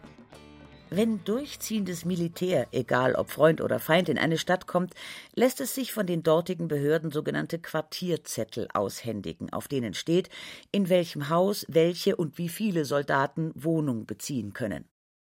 Wenn 0.89 1.21
durchziehendes 1.25 2.05
Militär, 2.05 2.67
egal 2.71 3.15
ob 3.15 3.29
Freund 3.29 3.59
oder 3.59 3.77
Feind, 3.77 4.07
in 4.07 4.17
eine 4.17 4.37
Stadt 4.37 4.67
kommt, 4.67 4.93
lässt 5.35 5.59
es 5.59 5.75
sich 5.75 5.91
von 5.91 6.07
den 6.07 6.23
dortigen 6.23 6.69
Behörden 6.69 7.11
sogenannte 7.11 7.59
Quartierzettel 7.59 8.69
aushändigen, 8.73 9.51
auf 9.51 9.67
denen 9.67 9.93
steht, 9.93 10.29
in 10.71 10.87
welchem 10.87 11.27
Haus 11.27 11.65
welche 11.67 12.15
und 12.15 12.37
wie 12.37 12.47
viele 12.47 12.85
Soldaten 12.85 13.51
Wohnung 13.53 14.05
beziehen 14.05 14.53
können. 14.53 14.85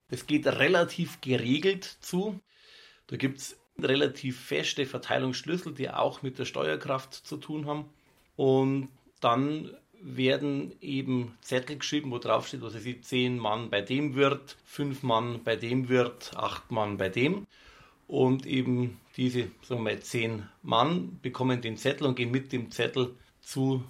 Es 0.09 0.26
geht 0.26 0.47
relativ 0.47 1.21
geregelt 1.21 1.85
zu. 2.00 2.40
Da 3.09 3.16
gibt 3.16 3.38
es 3.38 3.59
relativ 3.78 4.40
feste 4.40 4.87
Verteilungsschlüssel, 4.87 5.75
die 5.75 5.90
auch 5.90 6.23
mit 6.23 6.38
der 6.38 6.47
Steuerkraft 6.47 7.12
zu 7.12 7.37
tun 7.37 7.66
haben. 7.66 7.90
Und 8.37 8.88
dann 9.21 9.76
werden 10.02 10.73
eben 10.80 11.35
Zettel 11.40 11.78
geschrieben, 11.78 12.11
wo 12.11 12.18
drauf 12.18 12.49
steht, 12.49 12.62
was 12.62 12.75
weiß 12.75 13.02
zehn 13.02 13.38
Mann 13.38 13.71
bei 13.71 13.80
dem 13.80 14.14
Wirt, 14.14 14.56
fünf 14.64 15.02
Mann 15.02 15.40
bei 15.44 15.56
dem 15.56 15.88
Wirt, 15.88 16.32
acht 16.37 16.71
Mann 16.71 16.97
bei 16.97 17.09
dem. 17.09 17.47
Und 18.09 18.47
eben 18.47 18.99
diese, 19.16 19.49
sagen 19.62 19.85
wir 19.85 19.92
mal, 19.92 20.00
zehn 20.00 20.49
Mann 20.62 21.18
bekommen 21.23 21.61
den 21.61 21.76
Zettel 21.76 22.06
und 22.06 22.16
gehen 22.16 22.30
mit 22.30 22.52
dem 22.52 22.71
Zettel 22.71 23.14
zu 23.40 23.85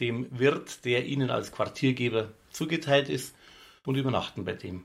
dem 0.00 0.26
Wirt, 0.30 0.84
der 0.84 1.06
ihnen 1.06 1.30
als 1.30 1.52
Quartiergeber 1.52 2.32
zugeteilt 2.50 3.08
ist 3.08 3.34
und 3.84 3.96
übernachten 3.96 4.44
bei 4.44 4.54
dem. 4.54 4.84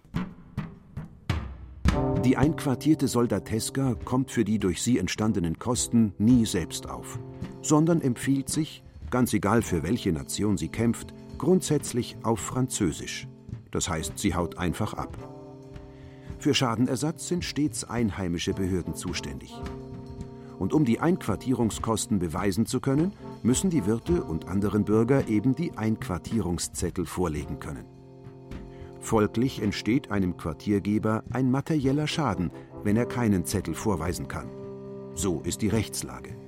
Die 2.24 2.38
einquartierte 2.38 3.08
Soldateska 3.08 3.96
kommt 4.04 4.32
für 4.32 4.44
die 4.44 4.60
durch 4.60 4.82
sie 4.82 4.98
entstandenen 4.98 5.60
Kosten 5.60 6.14
nie 6.18 6.46
selbst 6.46 6.90
auf, 6.90 7.20
sondern 7.62 8.02
empfiehlt 8.02 8.50
sich, 8.50 8.84
ganz 9.16 9.32
egal 9.32 9.62
für 9.62 9.82
welche 9.82 10.12
Nation 10.12 10.58
sie 10.58 10.68
kämpft, 10.68 11.14
grundsätzlich 11.38 12.18
auf 12.24 12.38
Französisch. 12.38 13.30
Das 13.72 13.88
heißt, 13.88 14.20
sie 14.20 14.36
haut 14.36 14.58
einfach 14.58 14.94
ab. 14.94 15.18
Für 16.38 16.54
Schadenersatz 16.54 17.30
sind 17.30 17.46
stets 17.46 17.86
einheimische 17.86 18.54
Behörden 18.54 18.94
zuständig. 18.94 19.54
Und 20.60 20.74
um 20.74 20.84
die 20.84 21.00
Einquartierungskosten 21.00 22.20
beweisen 22.20 22.66
zu 22.66 22.82
können, 22.82 23.14
müssen 23.42 23.70
die 23.70 23.86
Wirte 23.86 24.22
und 24.22 24.50
anderen 24.50 24.84
Bürger 24.84 25.30
eben 25.30 25.56
die 25.56 25.78
Einquartierungszettel 25.78 27.06
vorlegen 27.06 27.60
können. 27.60 27.86
Folglich 29.00 29.62
entsteht 29.62 30.12
einem 30.12 30.36
Quartiergeber 30.36 31.24
ein 31.32 31.50
materieller 31.50 32.08
Schaden, 32.08 32.52
wenn 32.84 32.98
er 32.98 33.06
keinen 33.06 33.46
Zettel 33.46 33.76
vorweisen 33.76 34.28
kann. 34.28 34.50
So 35.14 35.40
ist 35.40 35.62
die 35.62 35.70
Rechtslage. 35.70 36.45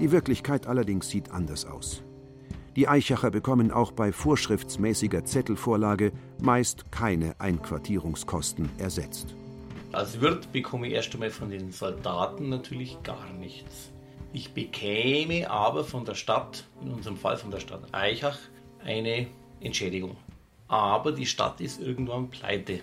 Die 0.00 0.10
Wirklichkeit 0.12 0.66
allerdings 0.66 1.10
sieht 1.10 1.30
anders 1.30 1.66
aus. 1.66 2.02
Die 2.74 2.88
Eichacher 2.88 3.30
bekommen 3.30 3.70
auch 3.70 3.92
bei 3.92 4.12
vorschriftsmäßiger 4.12 5.26
Zettelvorlage 5.26 6.12
meist 6.40 6.90
keine 6.90 7.38
Einquartierungskosten 7.38 8.70
ersetzt. 8.78 9.36
Als 9.92 10.20
Wirt 10.22 10.52
bekomme 10.52 10.86
ich 10.86 10.94
erst 10.94 11.12
einmal 11.12 11.30
von 11.30 11.50
den 11.50 11.70
Soldaten 11.70 12.48
natürlich 12.48 12.96
gar 13.02 13.30
nichts. 13.34 13.92
Ich 14.32 14.54
bekäme 14.54 15.50
aber 15.50 15.84
von 15.84 16.06
der 16.06 16.14
Stadt, 16.14 16.64
in 16.80 16.92
unserem 16.92 17.18
Fall 17.18 17.36
von 17.36 17.50
der 17.50 17.60
Stadt 17.60 17.92
Eichach, 17.92 18.38
eine 18.82 19.26
Entschädigung. 19.60 20.16
Aber 20.68 21.12
die 21.12 21.26
Stadt 21.26 21.60
ist 21.60 21.78
irgendwann 21.78 22.30
pleite. 22.30 22.80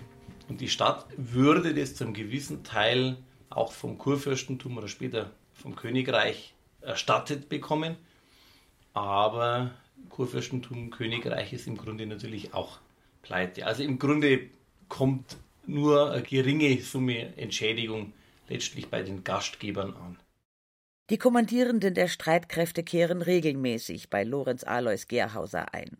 Und 0.48 0.60
die 0.60 0.68
Stadt 0.68 1.06
würde 1.16 1.74
das 1.74 1.96
zum 1.96 2.12
gewissen 2.12 2.62
Teil 2.62 3.16
auch 3.50 3.72
vom 3.72 3.98
Kurfürstentum 3.98 4.76
oder 4.76 4.88
später 4.88 5.32
vom 5.54 5.74
Königreich 5.74 6.54
erstattet 6.80 7.48
bekommen. 7.48 7.96
Aber 8.94 9.70
Kurfürstentum, 10.10 10.90
Königreich 10.90 11.52
ist 11.52 11.66
im 11.66 11.76
Grunde 11.76 12.06
natürlich 12.06 12.54
auch 12.54 12.78
pleite. 13.22 13.66
Also 13.66 13.82
im 13.82 13.98
Grunde 13.98 14.48
kommt 14.88 15.36
nur 15.66 16.12
eine 16.12 16.22
geringe 16.22 16.80
Summe 16.80 17.36
Entschädigung 17.36 18.12
letztlich 18.48 18.88
bei 18.88 19.02
den 19.02 19.24
Gastgebern 19.24 19.94
an. 19.94 20.18
Die 21.10 21.18
Kommandierenden 21.18 21.94
der 21.94 22.08
Streitkräfte 22.08 22.82
kehren 22.82 23.22
regelmäßig 23.22 24.10
bei 24.10 24.24
Lorenz 24.24 24.64
Alois 24.64 25.06
Gerhauser 25.06 25.72
ein. 25.72 25.96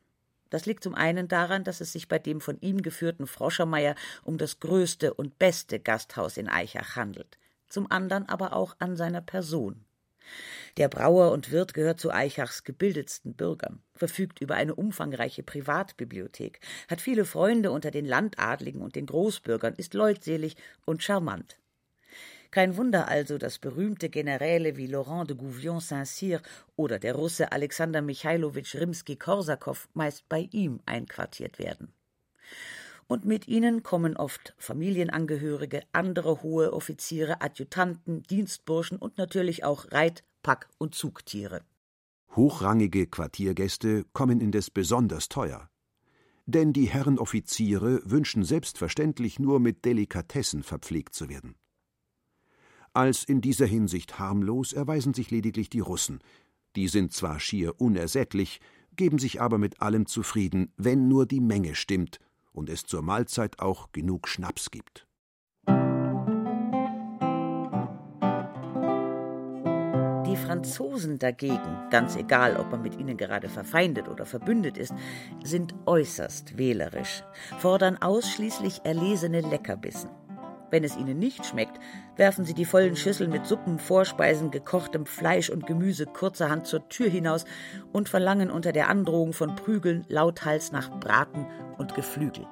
Das 0.51 0.67
liegt 0.67 0.83
zum 0.83 0.95
einen 0.95 1.29
daran, 1.29 1.65
dass 1.65 1.81
es 1.81 1.93
sich 1.93 2.09
bei 2.09 2.19
dem 2.19 2.41
von 2.41 2.59
ihm 2.61 2.83
geführten 2.83 3.27
Froschermeier 3.27 3.95
um 4.25 4.39
das 4.39 4.61
größte 4.61 5.15
und 5.15 5.39
beste 5.39 5.79
Gasthaus 5.79 6.37
in 6.37 6.49
Eichach 6.49 6.97
handelt, 6.97 7.39
zum 7.69 7.91
anderen 7.91 8.29
aber 8.29 8.55
auch 8.55 8.77
an 8.79 8.97
seiner 8.97 9.21
Person. 9.21 9.85
Der 10.77 10.89
Brauer 10.89 11.33
und 11.33 11.51
Wirt 11.51 11.75
gehört 11.75 12.01
zu 12.01 12.13
Eichachs 12.13 12.65
gebildetsten 12.65 13.35
Bürgern, 13.35 13.83
verfügt 13.95 14.41
über 14.41 14.55
eine 14.55 14.75
umfangreiche 14.75 15.43
Privatbibliothek, 15.43 16.61
hat 16.89 17.01
viele 17.01 17.25
Freunde 17.25 17.71
unter 17.71 17.91
den 17.91 18.05
Landadligen 18.05 18.81
und 18.81 18.95
den 18.95 19.07
Großbürgern, 19.07 19.75
ist 19.75 19.95
leutselig 19.95 20.57
und 20.85 21.03
charmant. 21.03 21.59
Kein 22.51 22.77
Wunder 22.77 23.09
also, 23.09 23.37
dass 23.37 23.59
berühmte 23.59 24.09
Generäle 24.09 24.77
wie 24.77 24.87
Laurent 24.87 25.29
de 25.29 25.37
Gouvion 25.37 25.81
Saint-Cyr 25.81 26.41
oder 26.77 26.99
der 26.99 27.15
Russe 27.15 27.53
Alexander 27.53 28.01
Michailowitsch 28.01 28.75
Rimski-Korsakow 28.75 29.89
meist 29.93 30.29
bei 30.29 30.49
ihm 30.53 30.81
einquartiert 30.87 31.59
werden 31.59 31.93
und 33.09 33.25
mit 33.25 33.49
ihnen 33.49 33.83
kommen 33.83 34.17
oft 34.17 34.55
Familienangehörige, 34.59 35.83
andere 35.93 36.43
hohe 36.43 36.73
Offiziere, 36.73 37.41
Adjutanten, 37.41 38.23
Dienstburschen 38.25 38.99
und 38.99 39.19
natürlich 39.19 39.65
auch 39.65 39.91
Reit-, 39.91 40.25
Pack- 40.43 40.69
und 40.79 40.95
Zugtiere. 40.95 41.63
Hochrangige 42.37 43.07
Quartiergäste 43.07 44.05
kommen 44.13 44.41
indes 44.41 44.71
besonders 44.71 45.29
teuer. 45.29 45.69
Denn 46.45 46.73
die 46.73 46.87
Herren 46.87 47.19
Offiziere 47.19 48.01
wünschen 48.05 48.45
selbstverständlich 48.45 49.39
nur 49.39 49.59
mit 49.59 49.85
Delikatessen 49.85 50.63
verpflegt 50.63 51.15
zu 51.15 51.29
werden. 51.29 51.57
Als 52.93 53.25
in 53.25 53.41
dieser 53.41 53.67
Hinsicht 53.67 54.19
harmlos 54.19 54.73
erweisen 54.73 55.15
sich 55.15 55.31
lediglich 55.31 55.71
die 55.71 55.81
Russen. 55.81 56.21
Die 56.77 56.89
sind 56.89 57.13
zwar 57.13 57.41
schier 57.41 57.81
unersättlich, 57.81 58.61
geben 58.97 59.19
sich 59.19 59.41
aber 59.41 59.59
mit 59.59 59.81
allem 59.81 60.07
zufrieden, 60.07 60.73
wenn 60.77 61.09
nur 61.09 61.27
die 61.27 61.41
Menge 61.41 61.75
stimmt 61.75 62.21
und 62.59 62.69
es 62.69 62.83
zur 62.83 63.03
Mahlzeit 63.03 63.61
auch 63.61 63.93
genug 63.93 64.29
Schnaps 64.29 64.71
gibt. 64.71 65.07
Die 70.27 70.37
Franzosen 70.37 71.19
dagegen, 71.19 71.89
ganz 71.91 72.17
egal, 72.17 72.57
ob 72.57 72.71
man 72.71 72.83
mit 72.83 72.99
ihnen 72.99 73.17
gerade 73.17 73.49
verfeindet 73.49 74.09
oder 74.09 74.27
verbündet 74.27 74.77
ist, 74.77 74.93
sind 75.43 75.75
äußerst 75.87 76.59
wählerisch, 76.59 77.23
fordern 77.59 77.97
ausschließlich 77.97 78.81
erlesene 78.85 79.41
Leckerbissen. 79.41 80.11
Wenn 80.71 80.85
es 80.85 80.97
ihnen 80.97 81.19
nicht 81.19 81.47
schmeckt, 81.47 81.79
werfen 82.17 82.45
sie 82.45 82.55
die 82.55 82.65
vollen 82.65 82.97
Schüsseln 82.97 83.31
mit 83.31 83.47
Suppen, 83.47 83.79
Vorspeisen, 83.79 84.51
gekochtem 84.51 85.07
Fleisch 85.07 85.49
und 85.49 85.67
Gemüse 85.67 86.07
kurzerhand 86.07 86.67
zur 86.67 86.89
Tür 86.89 87.09
hinaus 87.09 87.45
und 87.93 88.09
verlangen 88.09 88.51
unter 88.51 88.73
der 88.73 88.89
Androhung 88.89 89.33
von 89.33 89.57
Prügeln 89.57 90.05
lauthals 90.09 90.73
nach 90.73 90.91
Braten 91.01 91.47
und 91.79 91.95
Geflügel. 91.95 92.47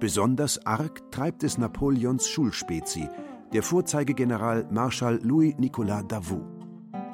Besonders 0.00 0.64
arg 0.66 1.12
treibt 1.12 1.44
es 1.44 1.58
Napoleons 1.58 2.26
Schulspezi, 2.28 3.08
der 3.52 3.62
Vorzeigegeneral 3.62 4.66
Marschall 4.70 5.20
Louis-Nicolas 5.22 6.06
Davout. 6.08 6.60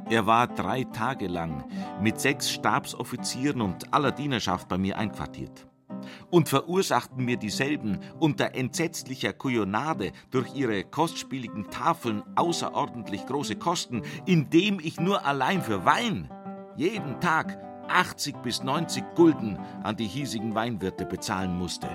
Er 0.09 0.25
war 0.27 0.47
drei 0.47 0.85
Tage 0.85 1.27
lang 1.27 1.65
mit 2.01 2.21
sechs 2.21 2.49
Stabsoffizieren 2.49 3.61
und 3.61 3.93
aller 3.93 4.13
Dienerschaft 4.13 4.69
bei 4.69 4.79
mir 4.79 4.97
einquartiert. 4.97 5.67
Und 6.31 6.49
verursachten 6.49 7.25
mir 7.25 7.37
dieselben 7.37 8.01
unter 8.19 8.55
entsetzlicher 8.55 9.33
Kujonade 9.33 10.13
durch 10.31 10.55
ihre 10.55 10.85
kostspieligen 10.85 11.71
Tafeln 11.71 12.23
außerordentlich 12.37 13.27
große 13.27 13.57
Kosten, 13.57 14.03
indem 14.27 14.81
ich 14.81 15.01
nur 15.01 15.25
allein 15.25 15.63
für 15.63 15.85
Wein 15.85 16.31
jeden 16.77 17.21
Tag 17.21 17.59
80 17.89 18.37
bis 18.43 18.63
90 18.63 19.05
Gulden 19.15 19.59
an 19.83 19.97
die 19.97 20.07
hiesigen 20.07 20.55
Weinwirte 20.55 21.07
bezahlen 21.07 21.57
musste. 21.57 21.89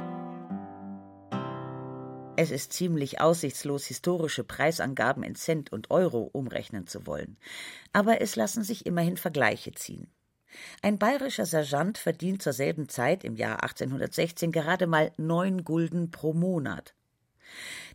Es 2.37 2.49
ist 2.49 2.73
ziemlich 2.73 3.21
aussichtslos, 3.21 3.85
historische 3.85 4.43
Preisangaben 4.43 5.21
in 5.21 5.35
Cent 5.35 5.71
und 5.71 5.91
Euro 5.91 6.29
umrechnen 6.31 6.87
zu 6.87 7.05
wollen. 7.05 7.37
Aber 7.93 8.21
es 8.21 8.35
lassen 8.35 8.63
sich 8.63 8.85
immerhin 8.85 9.17
Vergleiche 9.17 9.73
ziehen. 9.73 10.07
Ein 10.81 10.97
bayerischer 10.97 11.45
Sergeant 11.45 11.97
verdient 11.97 12.41
zur 12.41 12.53
selben 12.53 12.89
Zeit 12.89 13.23
im 13.23 13.35
Jahr 13.35 13.63
1816 13.63 14.51
gerade 14.51 14.87
mal 14.87 15.11
neun 15.17 15.63
Gulden 15.63 16.11
pro 16.11 16.33
Monat. 16.33 16.93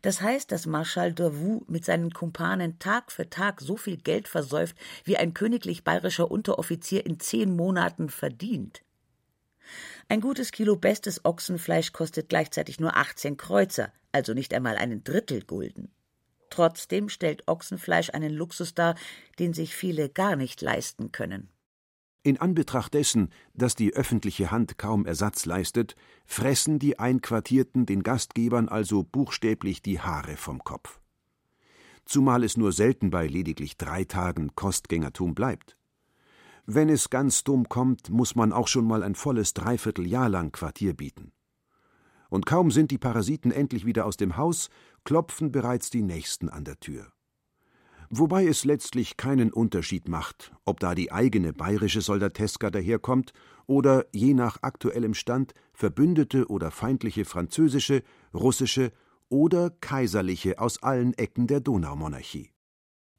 Das 0.02 0.20
heißt, 0.20 0.52
dass 0.52 0.66
Marschall 0.66 1.12
Davout 1.12 1.64
mit 1.68 1.84
seinen 1.84 2.10
Kumpanen 2.10 2.78
Tag 2.78 3.10
für 3.10 3.28
Tag 3.30 3.60
so 3.60 3.76
viel 3.76 3.96
Geld 3.96 4.28
versäuft, 4.28 4.76
wie 5.04 5.16
ein 5.16 5.34
königlich 5.34 5.84
bayerischer 5.84 6.30
Unteroffizier 6.30 7.06
in 7.06 7.18
zehn 7.18 7.56
Monaten 7.56 8.08
verdient. 8.08 8.82
Ein 10.08 10.20
gutes 10.20 10.52
Kilo 10.52 10.76
bestes 10.76 11.24
Ochsenfleisch 11.24 11.92
kostet 11.92 12.28
gleichzeitig 12.28 12.78
nur 12.78 12.96
18 12.96 13.36
Kreuzer, 13.36 13.92
also 14.12 14.34
nicht 14.34 14.54
einmal 14.54 14.76
einen 14.76 15.02
Drittel 15.02 15.42
Gulden. 15.42 15.90
Trotzdem 16.50 17.08
stellt 17.08 17.48
Ochsenfleisch 17.48 18.10
einen 18.10 18.32
Luxus 18.32 18.74
dar, 18.74 18.94
den 19.40 19.52
sich 19.52 19.74
viele 19.74 20.08
gar 20.08 20.36
nicht 20.36 20.62
leisten 20.62 21.10
können. 21.10 21.48
In 22.26 22.40
Anbetracht 22.40 22.92
dessen, 22.92 23.28
dass 23.54 23.76
die 23.76 23.94
öffentliche 23.94 24.50
Hand 24.50 24.78
kaum 24.78 25.06
Ersatz 25.06 25.46
leistet, 25.46 25.94
fressen 26.24 26.80
die 26.80 26.98
Einquartierten 26.98 27.86
den 27.86 28.02
Gastgebern 28.02 28.68
also 28.68 29.04
buchstäblich 29.04 29.80
die 29.80 30.00
Haare 30.00 30.36
vom 30.36 30.64
Kopf. 30.64 30.98
Zumal 32.04 32.42
es 32.42 32.56
nur 32.56 32.72
selten 32.72 33.10
bei 33.10 33.28
lediglich 33.28 33.76
drei 33.76 34.02
Tagen 34.02 34.56
Kostgängertum 34.56 35.36
bleibt. 35.36 35.76
Wenn 36.64 36.88
es 36.88 37.10
ganz 37.10 37.44
dumm 37.44 37.68
kommt, 37.68 38.10
muss 38.10 38.34
man 38.34 38.52
auch 38.52 38.66
schon 38.66 38.88
mal 38.88 39.04
ein 39.04 39.14
volles 39.14 39.54
Dreivierteljahr 39.54 40.28
lang 40.28 40.50
Quartier 40.50 40.94
bieten. 40.94 41.30
Und 42.28 42.44
kaum 42.44 42.72
sind 42.72 42.90
die 42.90 42.98
Parasiten 42.98 43.52
endlich 43.52 43.86
wieder 43.86 44.04
aus 44.04 44.16
dem 44.16 44.36
Haus, 44.36 44.68
klopfen 45.04 45.52
bereits 45.52 45.90
die 45.90 46.02
Nächsten 46.02 46.48
an 46.48 46.64
der 46.64 46.80
Tür. 46.80 47.06
Wobei 48.10 48.46
es 48.46 48.64
letztlich 48.64 49.16
keinen 49.16 49.52
Unterschied 49.52 50.08
macht, 50.08 50.52
ob 50.64 50.80
da 50.80 50.94
die 50.94 51.10
eigene 51.10 51.52
bayerische 51.52 52.00
Soldateska 52.00 52.70
daherkommt 52.70 53.32
oder 53.66 54.06
je 54.12 54.32
nach 54.34 54.58
aktuellem 54.62 55.14
Stand 55.14 55.54
verbündete 55.72 56.46
oder 56.48 56.70
feindliche 56.70 57.24
französische, 57.24 58.02
russische 58.32 58.92
oder 59.28 59.70
kaiserliche 59.70 60.60
aus 60.60 60.82
allen 60.82 61.14
Ecken 61.14 61.46
der 61.46 61.60
Donaumonarchie. 61.60 62.52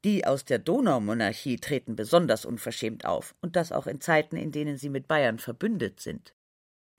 Die 0.04 0.24
aus 0.24 0.44
der 0.44 0.58
Donaumonarchie 0.58 1.56
treten 1.56 1.96
besonders 1.96 2.44
unverschämt 2.44 3.04
auf, 3.04 3.34
und 3.40 3.56
das 3.56 3.72
auch 3.72 3.86
in 3.86 4.00
Zeiten, 4.00 4.36
in 4.36 4.52
denen 4.52 4.78
sie 4.78 4.88
mit 4.88 5.08
Bayern 5.08 5.38
verbündet 5.38 6.00
sind. 6.00 6.34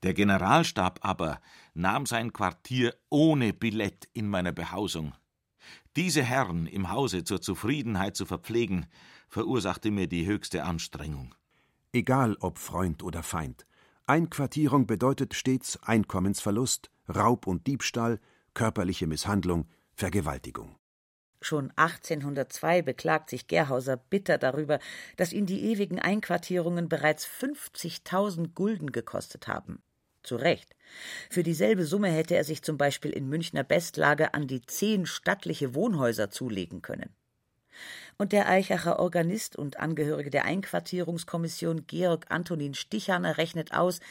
Der 0.03 0.13
Generalstab 0.13 0.99
aber 1.01 1.41
nahm 1.73 2.05
sein 2.05 2.33
Quartier 2.33 2.93
ohne 3.09 3.53
Billett 3.53 4.07
in 4.13 4.27
meiner 4.27 4.51
Behausung. 4.51 5.13
Diese 5.95 6.23
Herren 6.23 6.67
im 6.67 6.91
Hause 6.91 7.23
zur 7.23 7.41
Zufriedenheit 7.41 8.15
zu 8.15 8.25
verpflegen, 8.25 8.85
verursachte 9.27 9.91
mir 9.91 10.07
die 10.07 10.25
höchste 10.25 10.63
Anstrengung. 10.63 11.33
Egal 11.91 12.37
ob 12.39 12.59
Freund 12.59 13.01
oder 13.01 13.23
Feind, 13.23 13.65
Einquartierung 14.05 14.85
bedeutet 14.85 15.33
stets 15.33 15.81
Einkommensverlust, 15.81 16.91
Raub 17.07 17.47
und 17.47 17.65
Diebstahl, 17.67 18.19
körperliche 18.53 19.07
Misshandlung, 19.07 19.67
Vergewaltigung. 19.93 20.77
Schon 21.41 21.71
1802 21.75 22.81
beklagt 22.81 23.29
sich 23.29 23.47
Gerhauser 23.47 23.97
bitter 23.97 24.37
darüber, 24.37 24.79
dass 25.15 25.31
ihn 25.33 25.45
die 25.45 25.63
ewigen 25.63 25.99
Einquartierungen 25.99 26.89
bereits 26.89 27.25
50.000 27.25 28.53
Gulden 28.53 28.91
gekostet 28.91 29.47
haben. 29.47 29.81
Zu 30.29 30.35
Recht. 30.35 30.75
Für 31.31 31.41
dieselbe 31.41 31.85
Summe 31.85 32.09
hätte 32.09 32.35
er 32.35 32.43
sich 32.43 32.61
zum 32.61 32.77
Beispiel 32.77 33.09
in 33.09 33.29
Münchner 33.29 33.63
Bestlage 33.63 34.35
an 34.35 34.45
die 34.45 34.61
zehn 34.61 35.07
stattliche 35.07 35.73
Wohnhäuser 35.73 36.29
zulegen 36.29 36.83
können. 36.83 37.09
Und 38.19 38.31
der 38.31 38.47
Eichacher 38.47 38.99
Organist 38.99 39.55
und 39.55 39.79
Angehörige 39.79 40.29
der 40.29 40.45
Einquartierungskommission 40.45 41.87
Georg 41.87 42.27
Antonin 42.29 42.75
Stichaner 42.75 43.39
rechnet 43.39 43.73
aus, 43.73 44.01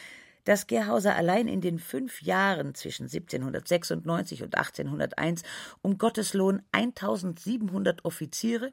dass 0.43 0.67
Gerhauser 0.67 1.15
allein 1.15 1.47
in 1.47 1.61
den 1.61 1.79
fünf 1.79 2.21
Jahren 2.21 2.75
zwischen 2.75 3.05
1796 3.05 4.43
und 4.43 4.57
1801 4.57 5.45
um 5.83 5.99
Gotteslohn 5.99 6.63
1700 6.73 8.05
Offiziere, 8.05 8.73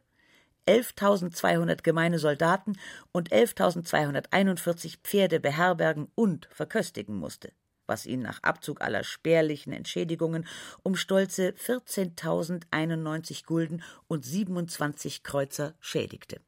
11.200 0.67 1.83
gemeine 1.83 2.19
Soldaten 2.19 2.73
und 3.11 3.31
11.241 3.31 4.97
Pferde 5.03 5.39
beherbergen 5.39 6.07
und 6.15 6.47
verköstigen 6.51 7.17
musste, 7.17 7.51
was 7.85 8.05
ihn 8.05 8.21
nach 8.21 8.41
Abzug 8.43 8.81
aller 8.81 9.03
spärlichen 9.03 9.73
Entschädigungen 9.73 10.47
um 10.83 10.95
stolze 10.95 11.49
14.091 11.51 13.45
Gulden 13.45 13.83
und 14.07 14.25
27 14.25 15.23
Kreuzer 15.23 15.75
schädigte. 15.79 16.41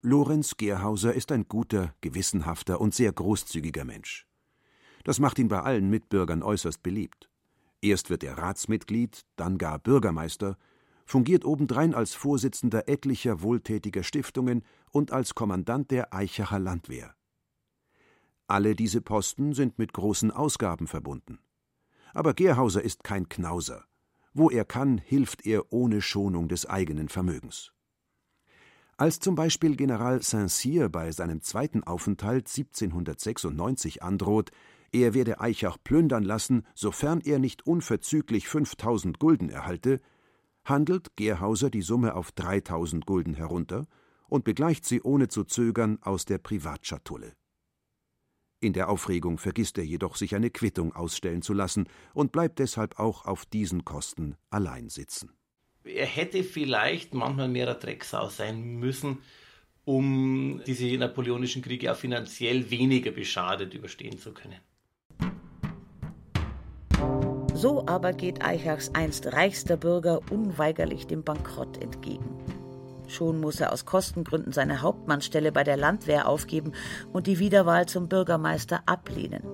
Lorenz 0.00 0.56
Gerhauser 0.56 1.14
ist 1.14 1.30
ein 1.30 1.46
guter, 1.46 1.94
gewissenhafter 2.00 2.80
und 2.80 2.94
sehr 2.94 3.12
großzügiger 3.12 3.84
Mensch. 3.84 4.26
Das 5.04 5.20
macht 5.20 5.38
ihn 5.38 5.48
bei 5.48 5.60
allen 5.60 5.90
Mitbürgern 5.90 6.42
äußerst 6.42 6.82
beliebt. 6.82 7.28
Erst 7.80 8.10
wird 8.10 8.24
er 8.24 8.38
Ratsmitglied, 8.38 9.24
dann 9.36 9.58
gar 9.58 9.78
Bürgermeister, 9.78 10.56
fungiert 11.04 11.44
obendrein 11.44 11.94
als 11.94 12.14
Vorsitzender 12.14 12.88
etlicher 12.88 13.42
wohltätiger 13.42 14.02
Stiftungen 14.02 14.64
und 14.90 15.12
als 15.12 15.34
Kommandant 15.34 15.90
der 15.90 16.12
Eichacher 16.14 16.58
Landwehr. 16.58 17.14
Alle 18.46 18.74
diese 18.74 19.00
Posten 19.00 19.54
sind 19.54 19.78
mit 19.78 19.92
großen 19.92 20.30
Ausgaben 20.30 20.86
verbunden. 20.86 21.38
Aber 22.12 22.34
Gerhauser 22.34 22.82
ist 22.82 23.04
kein 23.04 23.28
Knauser. 23.28 23.84
Wo 24.34 24.50
er 24.50 24.64
kann, 24.64 24.98
hilft 24.98 25.46
er 25.46 25.72
ohne 25.72 26.02
Schonung 26.02 26.48
des 26.48 26.66
eigenen 26.66 27.08
Vermögens. 27.08 27.72
Als 28.96 29.18
zum 29.18 29.34
Beispiel 29.34 29.76
General 29.76 30.22
Saint-Cyr 30.22 30.88
bei 30.88 31.10
seinem 31.12 31.40
zweiten 31.40 31.82
Aufenthalt 31.82 32.46
1796 32.48 34.02
androht, 34.02 34.50
er 34.92 35.14
werde 35.14 35.40
Eichach 35.40 35.78
plündern 35.82 36.22
lassen, 36.22 36.66
sofern 36.74 37.20
er 37.22 37.38
nicht 37.38 37.66
unverzüglich 37.66 38.48
5000 38.48 39.18
Gulden 39.18 39.48
erhalte, 39.48 40.00
handelt 40.64 41.16
Gerhauser 41.16 41.70
die 41.70 41.82
Summe 41.82 42.14
auf 42.14 42.32
3000 42.32 43.06
Gulden 43.06 43.34
herunter 43.34 43.86
und 44.28 44.44
begleicht 44.44 44.84
sie 44.84 45.02
ohne 45.02 45.28
zu 45.28 45.44
zögern 45.44 45.98
aus 46.02 46.24
der 46.24 46.38
Privatschatulle. 46.38 47.34
In 48.60 48.72
der 48.72 48.88
Aufregung 48.88 49.38
vergisst 49.38 49.76
er 49.76 49.84
jedoch, 49.84 50.14
sich 50.14 50.36
eine 50.36 50.50
Quittung 50.50 50.94
ausstellen 50.94 51.42
zu 51.42 51.52
lassen 51.52 51.88
und 52.14 52.30
bleibt 52.30 52.60
deshalb 52.60 52.98
auch 52.98 53.24
auf 53.24 53.44
diesen 53.44 53.84
Kosten 53.84 54.36
allein 54.50 54.88
sitzen. 54.88 55.32
Er 55.84 56.06
hätte 56.06 56.44
vielleicht 56.44 57.12
manchmal 57.12 57.48
mehrer 57.48 57.74
Drecksau 57.74 58.28
sein 58.28 58.76
müssen, 58.76 59.18
um 59.84 60.62
diese 60.64 60.96
napoleonischen 60.96 61.60
Kriege 61.60 61.90
auch 61.90 61.96
finanziell 61.96 62.70
weniger 62.70 63.10
beschadet 63.10 63.74
überstehen 63.74 64.16
zu 64.16 64.32
können. 64.32 64.60
So 67.62 67.84
aber 67.86 68.12
geht 68.12 68.44
Eichachs 68.44 68.90
einst 68.92 69.34
reichster 69.34 69.76
Bürger 69.76 70.18
unweigerlich 70.32 71.06
dem 71.06 71.22
Bankrott 71.22 71.80
entgegen. 71.80 72.28
Schon 73.06 73.40
muss 73.40 73.60
er 73.60 73.72
aus 73.72 73.86
Kostengründen 73.86 74.52
seine 74.52 74.82
Hauptmannstelle 74.82 75.52
bei 75.52 75.62
der 75.62 75.76
Landwehr 75.76 76.26
aufgeben 76.26 76.72
und 77.12 77.28
die 77.28 77.38
Wiederwahl 77.38 77.86
zum 77.86 78.08
Bürgermeister 78.08 78.82
ablehnen. 78.86 79.44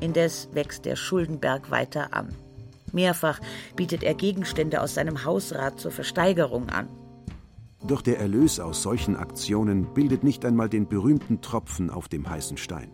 Indes 0.00 0.48
wächst 0.54 0.86
der 0.86 0.96
Schuldenberg 0.96 1.70
weiter 1.70 2.12
an. 2.14 2.34
Mehrfach 2.90 3.38
bietet 3.76 4.02
er 4.02 4.14
Gegenstände 4.14 4.82
aus 4.82 4.94
seinem 4.94 5.24
Hausrat 5.24 5.78
zur 5.78 5.92
Versteigerung 5.92 6.68
an. 6.70 6.88
Doch 7.86 8.02
der 8.02 8.18
Erlös 8.18 8.58
aus 8.58 8.82
solchen 8.82 9.14
Aktionen 9.14 9.94
bildet 9.94 10.24
nicht 10.24 10.44
einmal 10.44 10.68
den 10.68 10.88
berühmten 10.88 11.42
Tropfen 11.42 11.90
auf 11.90 12.08
dem 12.08 12.28
heißen 12.28 12.56
Stein. 12.56 12.90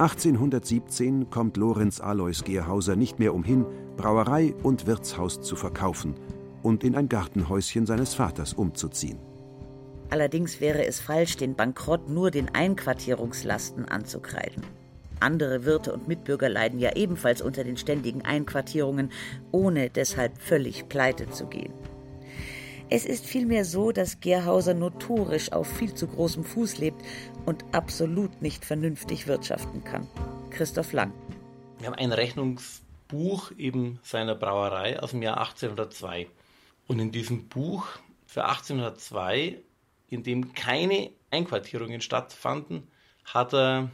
1817 0.00 1.28
kommt 1.28 1.58
Lorenz 1.58 2.00
Alois 2.00 2.42
Gerhauser 2.42 2.96
nicht 2.96 3.18
mehr 3.18 3.34
umhin, 3.34 3.66
Brauerei 3.98 4.54
und 4.62 4.86
Wirtshaus 4.86 5.42
zu 5.42 5.56
verkaufen 5.56 6.14
und 6.62 6.84
in 6.84 6.94
ein 6.96 7.10
Gartenhäuschen 7.10 7.84
seines 7.84 8.14
Vaters 8.14 8.54
umzuziehen. 8.54 9.18
Allerdings 10.08 10.58
wäre 10.62 10.86
es 10.86 11.00
falsch, 11.00 11.36
den 11.36 11.54
Bankrott 11.54 12.08
nur 12.08 12.30
den 12.30 12.48
Einquartierungslasten 12.54 13.84
anzukreiden. 13.84 14.64
Andere 15.20 15.66
Wirte 15.66 15.92
und 15.92 16.08
Mitbürger 16.08 16.48
leiden 16.48 16.78
ja 16.78 16.96
ebenfalls 16.96 17.42
unter 17.42 17.62
den 17.62 17.76
ständigen 17.76 18.22
Einquartierungen, 18.22 19.12
ohne 19.52 19.90
deshalb 19.90 20.38
völlig 20.38 20.88
pleite 20.88 21.28
zu 21.28 21.44
gehen. 21.44 21.74
Es 22.92 23.06
ist 23.06 23.24
vielmehr 23.24 23.64
so, 23.64 23.92
dass 23.92 24.18
Gerhauser 24.18 24.74
notorisch 24.74 25.52
auf 25.52 25.68
viel 25.68 25.94
zu 25.94 26.08
großem 26.08 26.42
Fuß 26.42 26.78
lebt 26.78 27.00
und 27.46 27.64
absolut 27.70 28.42
nicht 28.42 28.64
vernünftig 28.64 29.28
wirtschaften 29.28 29.84
kann. 29.84 30.08
Christoph 30.50 30.92
Lang. 30.92 31.12
Wir 31.78 31.86
haben 31.86 31.94
ein 31.94 32.10
Rechnungsbuch 32.10 33.52
eben 33.56 34.00
seiner 34.02 34.34
Brauerei 34.34 35.00
aus 35.00 35.12
dem 35.12 35.22
Jahr 35.22 35.38
1802. 35.38 36.26
Und 36.88 36.98
in 36.98 37.12
diesem 37.12 37.46
Buch 37.46 37.86
für 38.26 38.44
1802, 38.46 39.62
in 40.08 40.24
dem 40.24 40.52
keine 40.54 41.12
Einquartierungen 41.30 42.00
stattfanden, 42.00 42.88
hat 43.24 43.54
er 43.54 43.88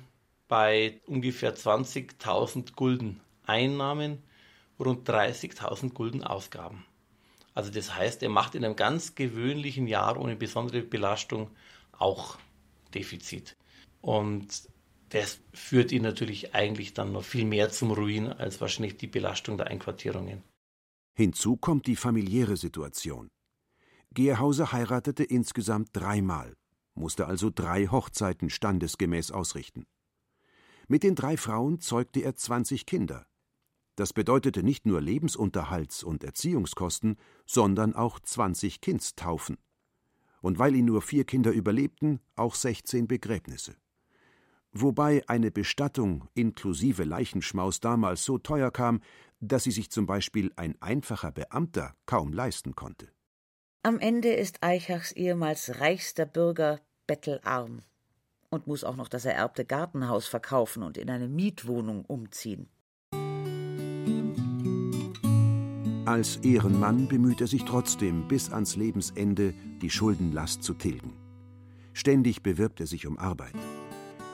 bei 0.48 1.02
ungefähr 1.04 1.54
20.000 1.54 2.74
Gulden 2.74 3.20
Einnahmen 3.44 4.22
rund 4.80 5.06
30.000 5.06 5.92
Gulden 5.92 6.24
Ausgaben. 6.24 6.86
Also 7.56 7.70
das 7.70 7.96
heißt, 7.96 8.22
er 8.22 8.28
macht 8.28 8.54
in 8.54 8.66
einem 8.66 8.76
ganz 8.76 9.14
gewöhnlichen 9.14 9.86
Jahr 9.86 10.20
ohne 10.20 10.36
besondere 10.36 10.82
Belastung 10.82 11.50
auch 11.92 12.36
Defizit. 12.94 13.56
Und 14.02 14.68
das 15.08 15.40
führt 15.54 15.90
ihn 15.90 16.02
natürlich 16.02 16.54
eigentlich 16.54 16.92
dann 16.92 17.12
noch 17.12 17.24
viel 17.24 17.46
mehr 17.46 17.70
zum 17.70 17.92
Ruin 17.92 18.30
als 18.30 18.60
wahrscheinlich 18.60 18.98
die 18.98 19.06
Belastung 19.06 19.56
der 19.56 19.68
Einquartierungen. 19.68 20.42
Hinzu 21.14 21.56
kommt 21.56 21.86
die 21.86 21.96
familiäre 21.96 22.58
Situation. 22.58 23.28
Gerhauser 24.12 24.72
heiratete 24.72 25.24
insgesamt 25.24 25.88
dreimal, 25.94 26.54
musste 26.94 27.24
also 27.24 27.48
drei 27.48 27.86
Hochzeiten 27.86 28.50
standesgemäß 28.50 29.30
ausrichten. 29.30 29.86
Mit 30.88 31.02
den 31.02 31.14
drei 31.14 31.38
Frauen 31.38 31.80
zeugte 31.80 32.20
er 32.20 32.36
20 32.36 32.84
Kinder. 32.84 33.26
Das 33.96 34.12
bedeutete 34.12 34.62
nicht 34.62 34.86
nur 34.86 35.00
Lebensunterhalts- 35.00 36.04
und 36.04 36.22
Erziehungskosten, 36.22 37.16
sondern 37.46 37.94
auch 37.94 38.20
20 38.20 38.82
Kindstaufen. 38.82 39.56
Und 40.42 40.58
weil 40.58 40.76
ihn 40.76 40.84
nur 40.84 41.00
vier 41.00 41.24
Kinder 41.24 41.50
überlebten, 41.50 42.20
auch 42.36 42.54
16 42.54 43.08
Begräbnisse. 43.08 43.74
Wobei 44.72 45.24
eine 45.26 45.50
Bestattung 45.50 46.28
inklusive 46.34 47.04
Leichenschmaus 47.04 47.80
damals 47.80 48.24
so 48.24 48.36
teuer 48.36 48.70
kam, 48.70 49.00
dass 49.40 49.64
sie 49.64 49.70
sich 49.70 49.90
zum 49.90 50.04
Beispiel 50.04 50.52
ein 50.56 50.80
einfacher 50.82 51.32
Beamter 51.32 51.94
kaum 52.04 52.34
leisten 52.34 52.74
konnte. 52.74 53.08
Am 53.82 53.98
Ende 53.98 54.34
ist 54.34 54.62
Eichachs 54.62 55.12
ehemals 55.12 55.80
reichster 55.80 56.26
Bürger 56.26 56.80
bettelarm 57.06 57.80
und 58.50 58.66
muss 58.66 58.84
auch 58.84 58.96
noch 58.96 59.08
das 59.08 59.24
ererbte 59.24 59.64
Gartenhaus 59.64 60.26
verkaufen 60.26 60.82
und 60.82 60.98
in 60.98 61.08
eine 61.08 61.28
Mietwohnung 61.28 62.04
umziehen. 62.04 62.68
Als 66.06 66.36
Ehrenmann 66.36 67.08
bemüht 67.08 67.40
er 67.40 67.48
sich 67.48 67.64
trotzdem 67.64 68.28
bis 68.28 68.52
ans 68.52 68.76
Lebensende, 68.76 69.52
die 69.82 69.90
Schuldenlast 69.90 70.62
zu 70.62 70.74
tilgen. 70.74 71.14
Ständig 71.94 72.44
bewirbt 72.44 72.78
er 72.78 72.86
sich 72.86 73.08
um 73.08 73.18
Arbeit. 73.18 73.54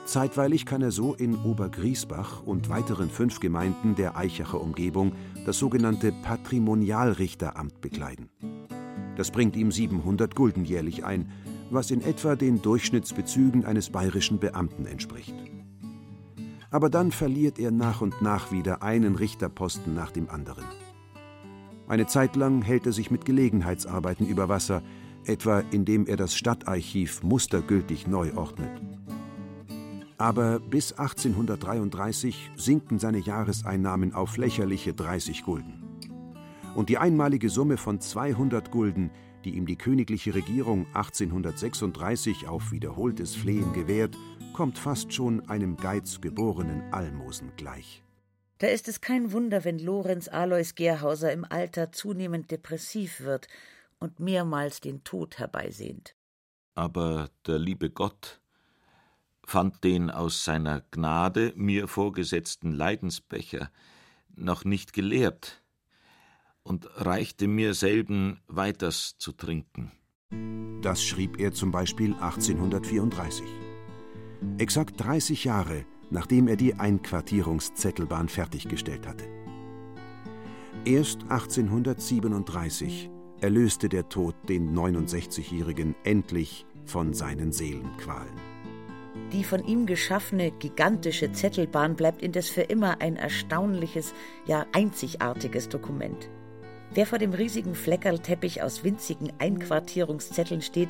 Zeitweilig 0.05 0.67
kann 0.67 0.83
er 0.83 0.91
so 0.91 1.15
in 1.15 1.35
Obergriesbach 1.35 2.43
und 2.43 2.69
weiteren 2.69 3.09
fünf 3.09 3.39
Gemeinden 3.39 3.95
der 3.95 4.15
Eichacher 4.15 4.61
Umgebung 4.61 5.13
das 5.47 5.57
sogenannte 5.57 6.11
Patrimonialrichteramt 6.11 7.81
bekleiden. 7.81 8.29
Das 9.15 9.31
bringt 9.31 9.55
ihm 9.55 9.71
700 9.71 10.35
Gulden 10.35 10.65
jährlich 10.65 11.03
ein, 11.03 11.31
was 11.71 11.89
in 11.89 12.01
etwa 12.01 12.35
den 12.35 12.61
Durchschnittsbezügen 12.61 13.65
eines 13.65 13.89
bayerischen 13.89 14.37
Beamten 14.37 14.85
entspricht. 14.85 15.33
Aber 16.69 16.91
dann 16.91 17.11
verliert 17.11 17.57
er 17.57 17.71
nach 17.71 18.01
und 18.01 18.21
nach 18.21 18.51
wieder 18.51 18.83
einen 18.83 19.15
Richterposten 19.15 19.95
nach 19.95 20.11
dem 20.11 20.29
anderen. 20.29 20.65
Eine 21.93 22.07
Zeit 22.07 22.35
lang 22.35 22.63
hält 22.63 22.87
er 22.87 22.91
sich 22.91 23.11
mit 23.11 23.23
Gelegenheitsarbeiten 23.23 24.25
über 24.25 24.49
Wasser, 24.49 24.81
etwa 25.25 25.59
indem 25.59 26.07
er 26.07 26.17
das 26.17 26.33
Stadtarchiv 26.33 27.21
mustergültig 27.21 28.07
neu 28.07 28.33
ordnet. 28.33 28.81
Aber 30.17 30.59
bis 30.59 30.93
1833 30.93 32.49
sinken 32.57 32.97
seine 32.97 33.19
Jahreseinnahmen 33.19 34.15
auf 34.15 34.37
lächerliche 34.37 34.95
30 34.95 35.43
Gulden. 35.43 35.83
Und 36.73 36.89
die 36.89 36.97
einmalige 36.97 37.51
Summe 37.51 37.77
von 37.77 38.01
200 38.01 38.71
Gulden 38.71 39.11
die 39.43 39.51
ihm 39.51 39.65
die 39.65 39.75
königliche 39.75 40.33
Regierung 40.33 40.87
1836 40.93 42.47
auf 42.47 42.71
wiederholtes 42.71 43.35
Flehen 43.35 43.73
gewährt, 43.73 44.17
kommt 44.53 44.77
fast 44.77 45.13
schon 45.13 45.47
einem 45.49 45.77
geizgeborenen 45.77 46.81
Almosen 46.93 47.51
gleich. 47.57 48.03
Da 48.59 48.67
ist 48.67 48.87
es 48.87 49.01
kein 49.01 49.31
Wunder, 49.31 49.65
wenn 49.65 49.79
Lorenz 49.79 50.27
Alois 50.27 50.75
Gerhauser 50.75 51.31
im 51.31 51.45
Alter 51.45 51.91
zunehmend 51.91 52.51
depressiv 52.51 53.21
wird 53.21 53.47
und 53.99 54.19
mehrmals 54.19 54.79
den 54.79 55.03
Tod 55.03 55.39
herbeisehnt. 55.39 56.15
Aber 56.75 57.29
der 57.45 57.59
liebe 57.59 57.89
Gott 57.89 58.39
fand 59.45 59.83
den 59.83 60.09
aus 60.09 60.45
seiner 60.45 60.81
Gnade 60.91 61.53
mir 61.55 61.87
vorgesetzten 61.87 62.71
Leidensbecher 62.71 63.69
noch 64.35 64.63
nicht 64.65 64.93
geleert, 64.93 65.63
und 66.63 66.87
reichte 66.95 67.47
mir 67.47 67.73
selben 67.73 68.39
weiters 68.47 69.17
zu 69.17 69.33
trinken. 69.33 69.91
Das 70.81 71.03
schrieb 71.03 71.39
er 71.39 71.53
zum 71.53 71.71
Beispiel 71.71 72.13
1834. 72.13 73.45
Exakt 74.57 74.99
30 74.99 75.43
Jahre, 75.43 75.85
nachdem 76.13 76.47
er 76.47 76.55
die 76.55 76.75
Einquartierungszettelbahn 76.75 78.29
fertiggestellt 78.29 79.07
hatte. 79.07 79.25
Erst 80.85 81.23
1837 81.23 83.09
erlöste 83.41 83.89
der 83.89 84.07
Tod 84.09 84.35
den 84.47 84.73
69-Jährigen 84.77 85.95
endlich 86.03 86.65
von 86.85 87.13
seinen 87.13 87.51
Seelenqualen. 87.51 88.53
Die 89.31 89.43
von 89.43 89.65
ihm 89.65 89.85
geschaffene 89.85 90.51
gigantische 90.51 91.31
Zettelbahn 91.31 91.95
bleibt 91.95 92.21
indes 92.21 92.49
für 92.49 92.61
immer 92.61 93.01
ein 93.01 93.15
erstaunliches, 93.15 94.13
ja 94.45 94.65
einzigartiges 94.71 95.69
Dokument. 95.69 96.29
Wer 96.93 97.07
vor 97.07 97.17
dem 97.17 97.33
riesigen 97.33 97.73
Fleckerlteppich 97.73 98.61
aus 98.61 98.83
winzigen 98.83 99.33
Einquartierungszetteln 99.39 100.61
steht, 100.61 100.89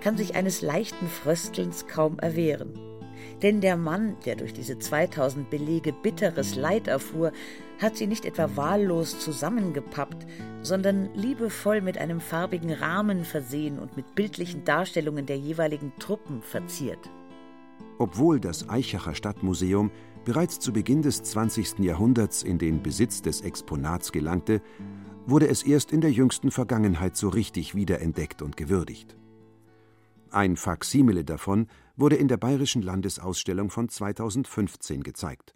kann 0.00 0.16
sich 0.16 0.34
eines 0.34 0.60
leichten 0.60 1.06
Fröstelns 1.06 1.86
kaum 1.86 2.18
erwehren. 2.18 2.95
Denn 3.42 3.60
der 3.60 3.76
Mann, 3.76 4.16
der 4.24 4.36
durch 4.36 4.54
diese 4.54 4.78
2000 4.78 5.50
Belege 5.50 5.92
bitteres 5.92 6.56
Leid 6.56 6.88
erfuhr, 6.88 7.32
hat 7.80 7.96
sie 7.96 8.06
nicht 8.06 8.24
etwa 8.24 8.56
wahllos 8.56 9.20
zusammengepappt, 9.20 10.26
sondern 10.62 11.12
liebevoll 11.14 11.82
mit 11.82 11.98
einem 11.98 12.20
farbigen 12.20 12.72
Rahmen 12.72 13.24
versehen 13.24 13.78
und 13.78 13.96
mit 13.96 14.14
bildlichen 14.14 14.64
Darstellungen 14.64 15.26
der 15.26 15.38
jeweiligen 15.38 15.92
Truppen 15.98 16.40
verziert. 16.40 17.10
Obwohl 17.98 18.40
das 18.40 18.68
Eichacher 18.68 19.14
Stadtmuseum 19.14 19.90
bereits 20.24 20.58
zu 20.58 20.72
Beginn 20.72 21.02
des 21.02 21.22
20. 21.22 21.80
Jahrhunderts 21.80 22.42
in 22.42 22.58
den 22.58 22.82
Besitz 22.82 23.22
des 23.22 23.42
Exponats 23.42 24.12
gelangte, 24.12 24.62
wurde 25.26 25.48
es 25.48 25.62
erst 25.62 25.92
in 25.92 26.00
der 26.00 26.10
jüngsten 26.12 26.50
Vergangenheit 26.50 27.16
so 27.16 27.28
richtig 27.28 27.74
wiederentdeckt 27.74 28.42
und 28.42 28.56
gewürdigt. 28.56 29.16
Ein 30.30 30.56
Faksimile 30.56 31.24
davon 31.24 31.68
wurde 31.96 32.16
in 32.16 32.28
der 32.28 32.36
Bayerischen 32.36 32.82
Landesausstellung 32.82 33.70
von 33.70 33.88
2015 33.88 35.02
gezeigt. 35.02 35.54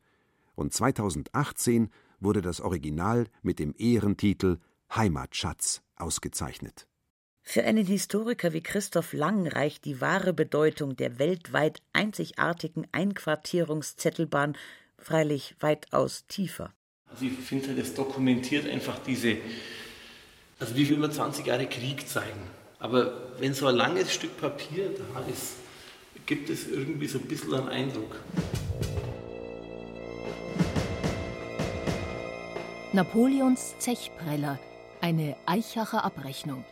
Und 0.55 0.74
2018 0.74 1.90
wurde 2.18 2.42
das 2.42 2.61
Original 2.61 3.26
mit 3.42 3.59
dem 3.59 3.74
Ehrentitel 3.79 4.59
Heimatschatz 4.94 5.83
ausgezeichnet. 5.96 6.87
Für 7.42 7.64
einen 7.64 7.87
Historiker 7.87 8.53
wie 8.53 8.62
Christoph 8.62 9.12
Lang 9.12 9.46
reicht 9.46 9.85
die 9.85 10.00
wahre 10.00 10.33
Bedeutung 10.33 10.96
der 10.96 11.18
weltweit 11.18 11.83
einzigartigen 11.92 12.87
Einquartierungszettelbahn 12.92 14.57
freilich 14.98 15.57
weitaus 15.61 16.26
tiefer. 16.29 16.72
Also 17.07 17.24
ich 17.24 17.33
finde, 17.33 17.68
halt, 17.68 17.79
das 17.79 17.94
dokumentiert 17.94 18.68
einfach 18.68 18.98
diese, 19.00 19.38
also 20.59 20.76
wie 20.76 20.88
will 20.88 20.98
man 20.98 21.11
20 21.11 21.46
Jahre 21.46 21.66
Krieg 21.66 22.09
zeigen. 22.09 22.40
Aber 22.79 23.33
wenn 23.38 23.53
so 23.53 23.66
ein 23.66 23.74
langes 23.74 24.12
Stück 24.12 24.38
Papier 24.38 24.90
da 24.96 25.20
ist, 25.26 25.55
gibt 26.31 26.49
es 26.49 26.69
irgendwie 26.69 27.09
so 27.09 27.19
ein 27.19 27.25
bisschen 27.25 27.53
einen 27.55 27.69
Eindruck. 27.69 28.21
Napoleons 32.93 33.75
Zechpreller, 33.81 34.61
eine 35.01 35.35
Eichacher 35.47 36.05
Abrechnung. 36.05 36.64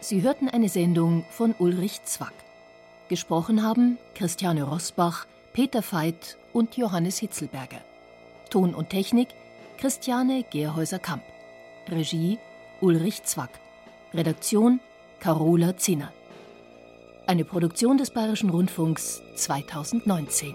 Sie 0.00 0.22
hörten 0.22 0.48
eine 0.48 0.70
Sendung 0.70 1.26
von 1.28 1.54
Ulrich 1.58 2.02
Zwack. 2.04 2.32
Gesprochen 3.10 3.62
haben 3.62 3.98
Christiane 4.14 4.62
Rosbach, 4.62 5.26
Peter 5.52 5.82
Veit 5.82 6.38
und 6.54 6.78
Johannes 6.78 7.18
Hitzelberger. 7.18 7.84
Ton 8.48 8.74
und 8.74 8.88
Technik 8.88 9.28
Christiane 9.76 10.46
Gerhäuser-Kamp. 10.50 11.24
Regie 11.90 12.38
Ulrich 12.80 13.22
Zwack. 13.24 13.50
Redaktion 14.14 14.80
Carola 15.20 15.76
Zinner. 15.76 16.10
Eine 17.28 17.44
Produktion 17.44 17.98
des 17.98 18.08
Bayerischen 18.08 18.48
Rundfunks 18.48 19.20
2019. 19.34 20.54